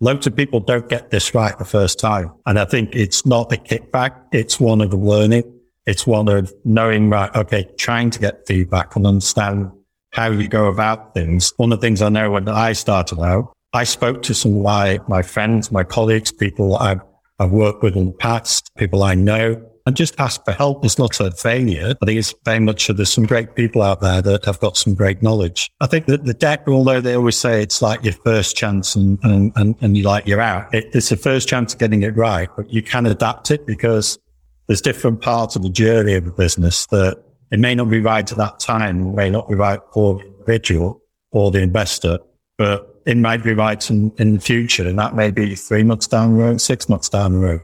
Loads 0.00 0.28
of 0.28 0.36
people 0.36 0.60
don't 0.60 0.88
get 0.88 1.10
this 1.10 1.34
right 1.34 1.58
the 1.58 1.64
first 1.64 1.98
time. 1.98 2.32
And 2.46 2.58
I 2.58 2.64
think 2.64 2.94
it's 2.94 3.26
not 3.26 3.52
a 3.52 3.56
kickback. 3.56 4.14
It's 4.30 4.60
one 4.60 4.80
of 4.80 4.94
learning. 4.94 5.42
It's 5.86 6.06
one 6.06 6.28
of 6.28 6.52
knowing, 6.64 7.10
right, 7.10 7.34
okay, 7.34 7.68
trying 7.78 8.10
to 8.10 8.20
get 8.20 8.46
feedback 8.46 8.94
and 8.94 9.06
understand 9.06 9.72
how 10.12 10.30
you 10.30 10.46
go 10.46 10.66
about 10.66 11.14
things. 11.14 11.52
One 11.56 11.72
of 11.72 11.80
the 11.80 11.86
things 11.86 12.00
I 12.00 12.10
know 12.10 12.30
when 12.30 12.48
I 12.48 12.74
started 12.74 13.18
out, 13.18 13.52
I 13.72 13.82
spoke 13.84 14.22
to 14.22 14.34
some 14.34 14.56
of 14.56 14.62
my, 14.62 15.00
my 15.08 15.22
friends, 15.22 15.72
my 15.72 15.82
colleagues, 15.82 16.30
people 16.30 16.76
I've, 16.76 17.00
I've 17.40 17.50
worked 17.50 17.82
with 17.82 17.96
in 17.96 18.06
the 18.06 18.12
past, 18.12 18.70
people 18.76 19.02
I 19.02 19.14
know, 19.14 19.67
and 19.88 19.96
just 19.96 20.20
ask 20.20 20.44
for 20.44 20.52
help 20.52 20.84
is 20.84 20.98
not 20.98 21.18
a 21.18 21.30
failure. 21.30 21.94
I 22.02 22.04
think 22.04 22.18
it's 22.18 22.34
very 22.44 22.60
much 22.60 22.88
there's 22.88 23.10
some 23.10 23.24
great 23.24 23.54
people 23.54 23.80
out 23.80 24.02
there 24.02 24.20
that 24.20 24.44
have 24.44 24.60
got 24.60 24.76
some 24.76 24.92
great 24.92 25.22
knowledge. 25.22 25.70
I 25.80 25.86
think 25.86 26.04
that 26.06 26.26
the 26.26 26.34
deck, 26.34 26.64
although 26.68 27.00
they 27.00 27.14
always 27.14 27.38
say 27.38 27.62
it's 27.62 27.80
like 27.80 28.04
your 28.04 28.12
first 28.12 28.54
chance 28.54 28.94
and, 28.94 29.18
and, 29.22 29.50
and, 29.56 29.76
and 29.80 29.96
you 29.96 30.02
like 30.02 30.26
you're 30.26 30.42
out, 30.42 30.74
it, 30.74 30.90
it's 30.92 31.08
the 31.08 31.16
first 31.16 31.48
chance 31.48 31.72
of 31.72 31.80
getting 31.80 32.02
it 32.02 32.14
right, 32.18 32.50
but 32.54 32.70
you 32.70 32.82
can 32.82 33.06
adapt 33.06 33.50
it 33.50 33.66
because 33.66 34.18
there's 34.66 34.82
different 34.82 35.22
parts 35.22 35.56
of 35.56 35.62
the 35.62 35.70
journey 35.70 36.12
of 36.12 36.26
the 36.26 36.32
business 36.32 36.84
that 36.88 37.16
it 37.50 37.58
may 37.58 37.74
not 37.74 37.88
be 37.88 38.00
right 38.00 38.30
at 38.30 38.36
that 38.36 38.60
time, 38.60 39.14
may 39.14 39.30
not 39.30 39.48
be 39.48 39.54
right 39.54 39.80
for 39.94 40.18
the 40.18 40.26
individual 40.26 41.00
or 41.30 41.50
the 41.50 41.60
investor, 41.60 42.18
but 42.58 42.94
it 43.06 43.16
might 43.16 43.42
be 43.42 43.54
right 43.54 43.88
in, 43.88 44.12
in 44.18 44.34
the 44.34 44.40
future. 44.40 44.86
And 44.86 44.98
that 44.98 45.16
may 45.16 45.30
be 45.30 45.54
three 45.54 45.82
months 45.82 46.06
down 46.06 46.36
the 46.36 46.44
road, 46.44 46.60
six 46.60 46.90
months 46.90 47.08
down 47.08 47.32
the 47.32 47.38
road. 47.38 47.62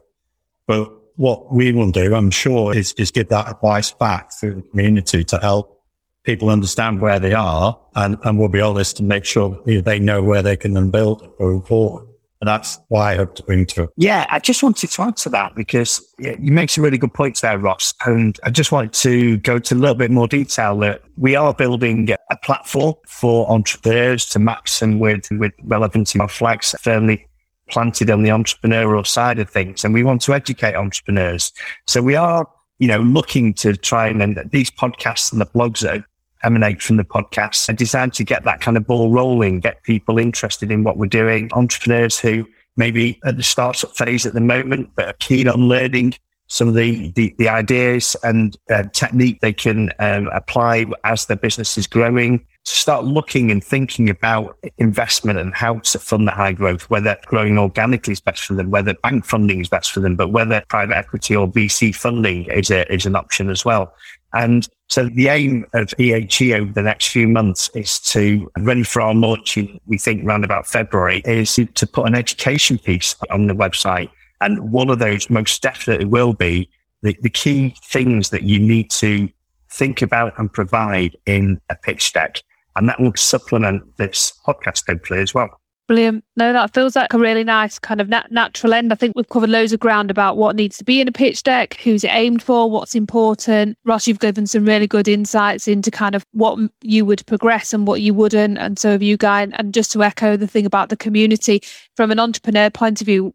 But 0.67 0.91
what 1.17 1.53
we 1.53 1.73
will 1.73 1.91
do, 1.91 2.15
I'm 2.15 2.31
sure, 2.31 2.77
is, 2.77 2.93
give 2.93 3.29
that 3.29 3.49
advice 3.49 3.93
back 3.93 4.33
through 4.33 4.57
the 4.57 4.63
community 4.63 5.25
to 5.25 5.39
help 5.39 5.83
people 6.25 6.49
understand 6.49 7.01
where 7.01 7.21
they 7.21 7.35
are 7.35 7.79
and, 7.95 8.19
and 8.25 8.39
we'll 8.39 8.49
be 8.49 8.61
honest 8.61 8.99
and 8.99 9.09
make 9.09 9.25
sure 9.25 9.61
they 9.67 9.99
know 9.99 10.23
where 10.23 10.43
they 10.43 10.57
can 10.57 10.73
then 10.73 10.91
build 10.91 11.37
going 11.39 11.63
forward. 11.63 12.07
And 12.41 12.49
that's 12.49 12.79
why 12.89 13.13
I 13.13 13.17
hope 13.17 13.35
to 13.37 13.43
bring 13.43 13.65
to 13.67 13.85
it. 13.85 13.91
Yeah, 13.97 14.27
I 14.29 14.39
just 14.39 14.63
wanted 14.63 14.91
to 14.91 15.13
to 15.13 15.29
that 15.31 15.55
because 15.55 16.07
you 16.19 16.53
make 16.53 16.69
some 16.69 16.85
really 16.85 16.99
good 16.99 17.15
points 17.15 17.41
there, 17.41 17.59
Ross. 17.59 17.95
And 18.05 18.39
I 18.43 18.51
just 18.51 18.71
wanted 18.71 18.93
to 18.95 19.39
go 19.39 19.59
to 19.59 19.75
a 19.75 19.77
little 19.77 19.95
bit 19.95 20.11
more 20.11 20.29
detail 20.29 20.77
that 20.81 21.03
we 21.17 21.37
are 21.37 21.55
building 21.55 22.11
a 22.31 22.37
platform 22.37 22.97
for 23.07 23.51
entrepreneurs 23.51 24.27
to 24.27 24.39
match 24.39 24.79
them 24.79 24.99
with, 24.99 25.31
with 25.31 25.53
relevant 25.63 26.09
to 26.09 26.19
my 26.19 26.27
flags 26.27 26.75
firmly 26.83 27.27
planted 27.71 28.11
on 28.11 28.23
the 28.23 28.31
entrepreneurial 28.31 29.07
side 29.07 29.39
of 29.39 29.49
things 29.49 29.85
and 29.85 29.95
we 29.95 30.03
want 30.03 30.23
to 30.23 30.35
educate 30.35 30.75
entrepreneurs. 30.75 31.53
So 31.87 32.03
we 32.03 32.17
are, 32.17 32.49
you 32.79 32.89
know, 32.89 33.01
looking 33.01 33.55
to 33.55 33.77
try 33.77 34.09
and, 34.09 34.23
and 34.23 34.51
these 34.51 34.71
podcasts 34.71 35.33
and 35.33 35.41
the 35.41 35.47
blogs 35.47 35.81
that 35.81 36.05
emanate 36.43 36.83
from 36.83 36.97
the 36.97 37.05
podcasts 37.05 37.69
are 37.69 37.75
designed 37.75 38.13
to 38.15 38.25
get 38.25 38.45
that 38.45 38.61
kind 38.61 38.77
of 38.77 38.87
ball 38.87 39.11
rolling, 39.11 39.61
get 39.61 39.83
people 39.83 40.19
interested 40.19 40.71
in 40.71 40.85
what 40.85 40.99
we're 40.99 41.07
doing, 41.07 41.51
entrepreneurs 41.53 42.19
who 42.19 42.47
maybe 42.77 43.19
at 43.25 43.37
the 43.37 43.43
startup 43.43 43.97
phase 43.97 44.27
at 44.27 44.35
the 44.35 44.41
moment, 44.41 44.91
but 44.95 45.07
are 45.07 45.15
keen 45.15 45.49
on 45.49 45.69
learning 45.69 46.15
some 46.49 46.69
of 46.69 46.75
the, 46.75 47.11
the, 47.13 47.35
the 47.39 47.49
ideas 47.49 48.17
and 48.23 48.57
uh, 48.71 48.83
technique 48.93 49.41
they 49.41 49.53
can 49.53 49.91
um, 49.99 50.29
apply 50.29 50.85
as 51.05 51.27
their 51.27 51.37
business 51.37 51.79
is 51.79 51.87
growing 51.87 52.45
start 52.65 53.05
looking 53.05 53.51
and 53.51 53.63
thinking 53.63 54.09
about 54.09 54.57
investment 54.79 55.39
and 55.39 55.55
how 55.55 55.79
to 55.81 55.99
fund 55.99 56.27
the 56.27 56.33
high 56.33 56.53
growth, 56.53 56.89
whether 56.91 57.17
growing 57.27 57.59
organically 57.59 58.13
is 58.13 58.21
best 58.21 58.45
for 58.45 58.55
them, 58.55 58.71
whether 58.71 58.95
bank 59.03 59.25
funding 59.25 59.61
is 59.61 59.69
best 59.69 59.93
for 59.93 60.01
them, 60.01 60.17
but 60.17 60.29
whether 60.29 60.63
private 60.69 60.97
equity 60.97 61.37
or 61.37 61.47
VC 61.47 61.95
funding 61.95 62.45
is, 62.47 62.71
a, 62.71 62.91
is 62.93 63.05
an 63.07 63.17
option 63.17 63.51
as 63.51 63.65
well. 63.65 63.95
And 64.33 64.69
so 64.89 65.09
the 65.09 65.29
aim 65.29 65.67
of 65.75 65.89
EHE 65.99 66.59
over 66.59 66.73
the 66.73 66.83
next 66.83 67.09
few 67.09 67.29
months 67.29 67.71
is 67.75 68.01
to, 68.01 68.51
ready 68.59 68.83
for 68.83 69.01
our 69.01 69.15
launch 69.15 69.57
we 69.87 69.99
think 69.99 70.25
around 70.25 70.45
about 70.45 70.67
February, 70.67 71.23
is 71.25 71.55
to 71.55 71.87
put 71.87 72.07
an 72.07 72.15
education 72.15 72.79
piece 72.79 73.15
on 73.31 73.47
the 73.47 73.55
website. 73.55 74.11
And 74.41 74.73
one 74.73 74.91
of 74.91 74.99
those 74.99 75.31
most 75.31 75.63
definitely 75.63 76.07
will 76.07 76.33
be 76.33 76.69
the, 77.03 77.17
the 77.23 77.31
key 77.31 77.77
things 77.85 78.31
that 78.31 78.43
you 78.43 78.59
need 78.59 78.91
to 78.93 79.29
think 79.71 80.03
about 80.03 80.33
and 80.39 80.53
provide 80.53 81.17
in 81.27 81.61
a 81.71 81.77
pitch 81.77 82.13
deck. 82.13 82.43
And 82.77 82.89
that 82.89 83.01
will 83.01 83.13
supplement 83.17 83.97
this 83.97 84.33
podcast 84.47 84.85
hopefully 84.89 85.21
as 85.21 85.35
well. 85.35 85.61
Brilliant. 85.87 86.25
No, 86.37 86.55
that 86.55 86.73
feels 86.73 86.97
like 86.97 87.13
a 87.13 87.19
really 87.19 87.45
nice 87.45 87.79
kind 87.79 88.01
of 88.01 88.09
nat- 88.09 88.33
natural 88.33 88.73
end. 88.73 88.91
I 88.91 88.97
think 88.97 89.15
we've 89.15 89.29
covered 89.29 89.51
loads 89.51 89.75
of 89.75 89.81
ground 89.81 90.11
about 90.11 90.39
what 90.39 90.57
needs 90.57 90.79
to 90.79 90.85
be 90.85 90.99
in 90.99 91.09
a 91.09 91.13
pitch 91.13 91.43
deck, 91.43 91.75
who's 91.75 92.05
it 92.05 92.11
aimed 92.11 92.43
for, 92.43 92.71
what's 92.71 92.95
important. 92.95 93.77
Ross, 93.85 94.07
you've 94.09 94.19
given 94.19 94.47
some 94.47 94.65
really 94.65 94.87
good 94.87 95.09
insights 95.09 95.69
into 95.69 95.91
kind 95.91 96.15
of 96.15 96.25
what 96.33 96.59
you 96.81 97.05
would 97.05 97.27
progress 97.27 97.75
and 97.75 97.87
what 97.87 98.01
you 98.01 98.15
wouldn't. 98.15 98.57
And 98.57 98.79
so 98.79 98.93
have 98.93 99.03
you, 99.03 99.19
Guy. 99.19 99.47
And 99.53 99.75
just 99.75 99.93
to 99.93 100.03
echo 100.03 100.39
the 100.39 100.47
thing 100.47 100.65
about 100.65 100.89
the 100.89 100.97
community 100.97 101.61
from 101.97 102.11
an 102.11 102.19
entrepreneur 102.19 102.71
point 102.71 103.03
of 103.03 103.07
view, 103.07 103.35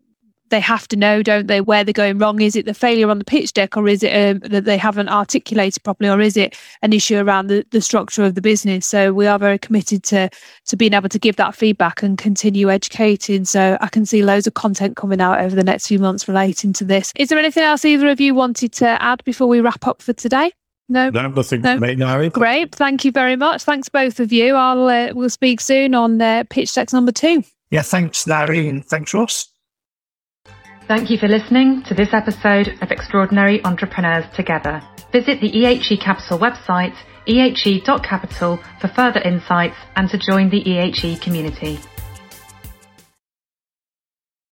they 0.49 0.59
have 0.59 0.88
to 0.89 0.95
know, 0.95 1.21
don't 1.23 1.47
they, 1.47 1.62
where 1.62 1.83
they're 1.83 1.93
going 1.93 2.17
wrong? 2.17 2.41
Is 2.41 2.55
it 2.55 2.65
the 2.65 2.73
failure 2.73 3.09
on 3.09 3.19
the 3.19 3.25
pitch 3.25 3.53
deck, 3.53 3.77
or 3.77 3.88
is 3.88 4.03
it 4.03 4.12
um, 4.13 4.39
that 4.49 4.65
they 4.65 4.77
haven't 4.77 5.09
articulated 5.09 5.83
properly, 5.83 6.09
or 6.09 6.19
is 6.21 6.35
it 6.38 6.57
an 6.81 6.93
issue 6.93 7.17
around 7.17 7.47
the, 7.47 7.65
the 7.71 7.81
structure 7.81 8.23
of 8.23 8.35
the 8.35 8.41
business? 8.41 8.85
So 8.85 9.13
we 9.13 9.27
are 9.27 9.39
very 9.39 9.57
committed 9.57 10.03
to 10.05 10.29
to 10.65 10.75
being 10.77 10.93
able 10.93 11.09
to 11.09 11.19
give 11.19 11.35
that 11.38 11.55
feedback 11.55 12.03
and 12.03 12.17
continue 12.17 12.69
educating. 12.69 13.45
So 13.45 13.77
I 13.81 13.88
can 13.88 14.05
see 14.05 14.23
loads 14.23 14.47
of 14.47 14.53
content 14.53 14.95
coming 14.95 15.21
out 15.21 15.39
over 15.41 15.55
the 15.55 15.63
next 15.63 15.88
few 15.88 15.99
months 15.99 16.27
relating 16.27 16.73
to 16.73 16.83
this. 16.85 17.12
Is 17.15 17.29
there 17.29 17.39
anything 17.39 17.63
else 17.63 17.85
either 17.85 18.09
of 18.09 18.19
you 18.19 18.33
wanted 18.35 18.73
to 18.73 19.01
add 19.01 19.23
before 19.23 19.47
we 19.47 19.62
wrap 19.62 19.85
up 19.88 20.01
for 20.01 20.13
today? 20.13 20.51
No, 20.91 21.09
No, 21.12 21.27
nothing 21.27 21.62
No. 21.62 21.75
for 21.75 21.81
me, 21.81 21.95
Nairi. 21.95 22.31
great. 22.33 22.73
Thank 22.73 23.05
you 23.05 23.12
very 23.12 23.35
much. 23.35 23.62
Thanks 23.63 23.89
both 23.89 24.19
of 24.19 24.31
you. 24.31 24.55
I'll 24.55 24.88
uh, 24.88 25.12
we'll 25.13 25.29
speak 25.29 25.62
soon 25.62 25.93
on 25.93 26.19
uh, 26.21 26.43
pitch 26.49 26.73
deck 26.73 26.91
number 26.91 27.12
two. 27.12 27.43
Yeah, 27.69 27.83
thanks, 27.83 28.25
Larry, 28.25 28.67
and 28.67 28.83
thanks, 28.83 29.13
Ross. 29.13 29.48
Thank 30.89 31.12
you 31.12 31.19
for 31.19 31.28
listening 31.28 31.84
to 31.84 31.93
this 31.93 32.15
episode 32.15 32.69
of 32.82 32.89
Extraordinary 32.89 33.63
Entrepreneurs 33.63 34.25
Together. 34.36 34.82
Visit 35.12 35.39
the 35.39 35.52
EHE 35.52 36.02
Capital 36.02 36.39
website, 36.39 36.95
ehe.capital, 37.28 38.58
for 38.82 38.88
further 38.88 39.19
insights 39.19 39.75
and 39.95 40.10
to 40.10 40.17
join 40.17 40.49
the 40.49 40.63
EHE 40.63 41.21
community. 41.21 41.78